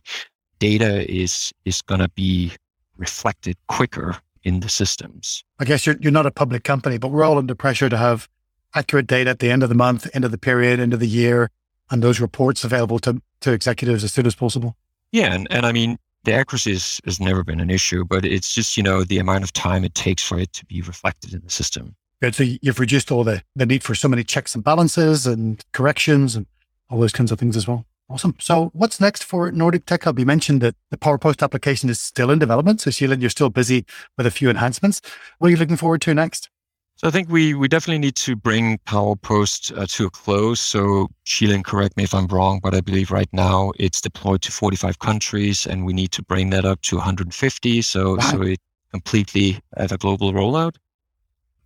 data 0.58 1.10
is 1.10 1.52
is 1.64 1.82
going 1.82 2.00
to 2.00 2.08
be 2.10 2.52
reflected 2.96 3.56
quicker 3.68 4.16
in 4.42 4.60
the 4.60 4.68
systems. 4.68 5.44
I 5.58 5.64
guess 5.64 5.86
you're, 5.86 5.96
you're 6.00 6.12
not 6.12 6.26
a 6.26 6.30
public 6.30 6.64
company 6.64 6.98
but 6.98 7.08
we're 7.08 7.24
all 7.24 7.38
under 7.38 7.54
pressure 7.54 7.88
to 7.88 7.96
have 7.96 8.28
accurate 8.74 9.06
data 9.06 9.30
at 9.30 9.38
the 9.38 9.50
end 9.50 9.62
of 9.62 9.68
the 9.68 9.74
month 9.74 10.08
end 10.14 10.24
of 10.24 10.30
the 10.30 10.38
period 10.38 10.80
end 10.80 10.92
of 10.92 11.00
the 11.00 11.08
year 11.08 11.50
and 11.90 12.02
those 12.02 12.20
reports 12.20 12.62
available 12.62 12.98
to, 13.00 13.20
to 13.40 13.52
executives 13.52 14.04
as 14.04 14.12
soon 14.12 14.26
as 14.26 14.34
possible 14.34 14.76
yeah, 15.12 15.34
and, 15.34 15.46
and 15.50 15.66
I 15.66 15.72
mean 15.72 15.98
the 16.24 16.32
accuracy 16.32 16.72
is, 16.72 17.00
has 17.04 17.20
never 17.20 17.42
been 17.42 17.60
an 17.60 17.70
issue, 17.70 18.04
but 18.04 18.24
it's 18.24 18.54
just 18.54 18.76
you 18.76 18.82
know 18.82 19.04
the 19.04 19.18
amount 19.18 19.44
of 19.44 19.52
time 19.52 19.84
it 19.84 19.94
takes 19.94 20.22
for 20.22 20.38
it 20.38 20.52
to 20.54 20.64
be 20.66 20.82
reflected 20.82 21.32
in 21.34 21.40
the 21.42 21.50
system. 21.50 21.96
Good. 22.20 22.34
So 22.34 22.44
you've 22.60 22.80
reduced 22.80 23.10
all 23.10 23.24
the 23.24 23.42
the 23.56 23.66
need 23.66 23.82
for 23.82 23.94
so 23.94 24.08
many 24.08 24.24
checks 24.24 24.54
and 24.54 24.62
balances 24.62 25.26
and 25.26 25.64
corrections 25.72 26.36
and 26.36 26.46
all 26.88 27.00
those 27.00 27.12
kinds 27.12 27.32
of 27.32 27.38
things 27.38 27.56
as 27.56 27.66
well. 27.66 27.86
Awesome. 28.10 28.34
So 28.40 28.70
what's 28.74 29.00
next 29.00 29.22
for 29.22 29.52
Nordic 29.52 29.86
Tech 29.86 30.02
Hub? 30.02 30.18
You 30.18 30.26
mentioned 30.26 30.60
that 30.62 30.74
the 30.90 30.96
PowerPost 30.96 31.42
application 31.42 31.88
is 31.88 32.00
still 32.00 32.30
in 32.30 32.40
development. 32.40 32.80
So 32.80 32.90
Sheila, 32.90 33.16
you're 33.16 33.30
still 33.30 33.50
busy 33.50 33.86
with 34.16 34.26
a 34.26 34.32
few 34.32 34.50
enhancements. 34.50 35.00
What 35.38 35.46
are 35.46 35.50
you 35.52 35.56
looking 35.56 35.76
forward 35.76 36.02
to 36.02 36.14
next? 36.14 36.50
So 37.00 37.08
I 37.08 37.10
think 37.12 37.30
we 37.30 37.54
we 37.54 37.66
definitely 37.66 38.00
need 38.00 38.16
to 38.16 38.36
bring 38.36 38.76
PowerPost 38.80 39.74
uh, 39.74 39.86
to 39.86 40.04
a 40.04 40.10
close. 40.10 40.60
So 40.60 41.08
Sheila, 41.24 41.62
correct 41.62 41.96
me 41.96 42.04
if 42.04 42.12
I'm 42.12 42.26
wrong, 42.26 42.60
but 42.62 42.74
I 42.74 42.82
believe 42.82 43.10
right 43.10 43.32
now 43.32 43.72
it's 43.78 44.02
deployed 44.02 44.42
to 44.42 44.52
45 44.52 44.98
countries, 44.98 45.64
and 45.64 45.86
we 45.86 45.94
need 45.94 46.12
to 46.12 46.22
bring 46.22 46.50
that 46.50 46.66
up 46.66 46.82
to 46.82 46.96
150. 46.96 47.80
So 47.80 48.16
wow. 48.16 48.20
so 48.20 48.42
it 48.42 48.60
completely 48.90 49.60
at 49.78 49.92
a 49.92 49.96
global 49.96 50.34
rollout. 50.34 50.76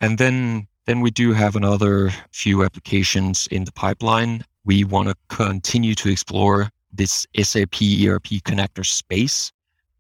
And 0.01 0.19
then 0.19 0.69
then 0.87 1.01
we 1.01 1.11
do 1.11 1.33
have 1.33 1.57
another 1.57 2.13
few 2.31 2.63
applications 2.63 3.49
in 3.49 3.65
the 3.65 3.73
pipeline. 3.73 4.45
We 4.65 4.85
want 4.85 5.09
to 5.09 5.17
continue 5.31 5.97
to 5.97 6.11
explore 6.11 6.71
this 6.93 7.27
SAP 7.37 7.83
ERP 7.83 8.39
connector 8.47 8.87
space 8.87 9.51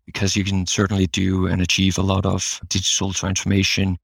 because 0.06 0.36
you 0.36 0.44
can 0.44 0.64
certainly 0.68 1.08
do 1.08 1.48
and 1.48 1.60
achieve 1.60 1.98
a 1.98 2.02
lot 2.02 2.24
of 2.24 2.60
digital 2.68 3.12
transformation 3.12 3.98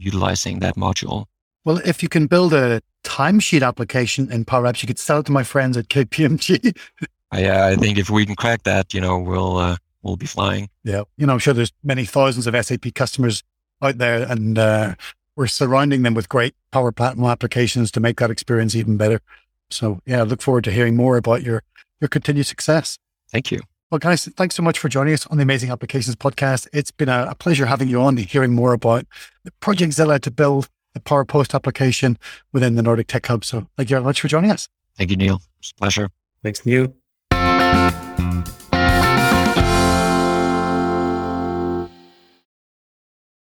utilizing 0.00 0.60
that 0.60 0.76
module. 0.76 1.26
Well, 1.64 1.78
if 1.84 2.02
you 2.02 2.08
can 2.08 2.26
build 2.26 2.54
a 2.54 2.80
timesheet 3.04 3.66
application 3.66 4.32
in 4.32 4.44
Power 4.44 4.64
Apps, 4.64 4.82
you 4.82 4.86
could 4.86 4.98
sell 4.98 5.20
it 5.20 5.26
to 5.26 5.32
my 5.32 5.42
friends 5.42 5.76
at 5.76 5.88
KPMG. 5.88 6.76
I, 7.32 7.72
I 7.72 7.76
think 7.76 7.98
if 7.98 8.10
we 8.10 8.26
can 8.26 8.34
crack 8.34 8.64
that, 8.64 8.92
you 8.92 9.00
know, 9.00 9.18
we'll 9.18 9.58
uh, 9.58 9.76
we'll 10.02 10.16
be 10.16 10.26
flying. 10.26 10.68
Yeah, 10.82 11.02
you 11.16 11.26
know, 11.26 11.34
I'm 11.34 11.38
sure 11.38 11.54
there's 11.54 11.72
many 11.84 12.04
thousands 12.04 12.46
of 12.46 12.56
SAP 12.64 12.94
customers 12.94 13.42
out 13.82 13.98
there, 13.98 14.26
and 14.28 14.58
uh, 14.58 14.94
we're 15.36 15.46
surrounding 15.46 16.02
them 16.02 16.14
with 16.14 16.28
great 16.28 16.54
Power 16.72 16.92
Platform 16.92 17.30
applications 17.30 17.90
to 17.92 18.00
make 18.00 18.18
that 18.18 18.30
experience 18.30 18.74
even 18.74 18.96
better. 18.96 19.20
So, 19.70 20.00
yeah, 20.06 20.20
I 20.20 20.22
look 20.22 20.42
forward 20.42 20.64
to 20.64 20.72
hearing 20.72 20.96
more 20.96 21.16
about 21.16 21.42
your 21.42 21.62
your 22.00 22.08
continued 22.08 22.46
success. 22.46 22.98
Thank 23.30 23.52
you. 23.52 23.60
Well, 23.90 23.98
guys, 23.98 24.26
thanks 24.36 24.54
so 24.54 24.62
much 24.62 24.78
for 24.78 24.88
joining 24.88 25.14
us 25.14 25.26
on 25.26 25.36
the 25.36 25.42
Amazing 25.42 25.70
Applications 25.70 26.14
podcast. 26.14 26.68
It's 26.72 26.92
been 26.92 27.08
a, 27.08 27.26
a 27.30 27.34
pleasure 27.34 27.66
having 27.66 27.88
you 27.88 28.00
on, 28.00 28.16
and 28.16 28.24
hearing 28.24 28.52
more 28.52 28.72
about 28.72 29.04
the 29.42 29.50
Project 29.58 29.94
Zilla 29.94 30.20
to 30.20 30.30
build 30.30 30.68
the 30.94 31.00
PowerPost 31.00 31.54
application 31.54 32.16
within 32.52 32.76
the 32.76 32.82
Nordic 32.82 33.08
Tech 33.08 33.26
Hub. 33.26 33.44
So 33.44 33.66
thank 33.76 33.90
you 33.90 33.94
very 33.94 34.04
much 34.04 34.20
for 34.20 34.28
joining 34.28 34.52
us. 34.52 34.68
Thank 34.96 35.10
you, 35.10 35.16
Neil. 35.16 35.42
It's 35.58 35.72
a 35.72 35.74
pleasure. 35.74 36.08
Thanks, 36.44 36.64
Neil. 36.64 36.94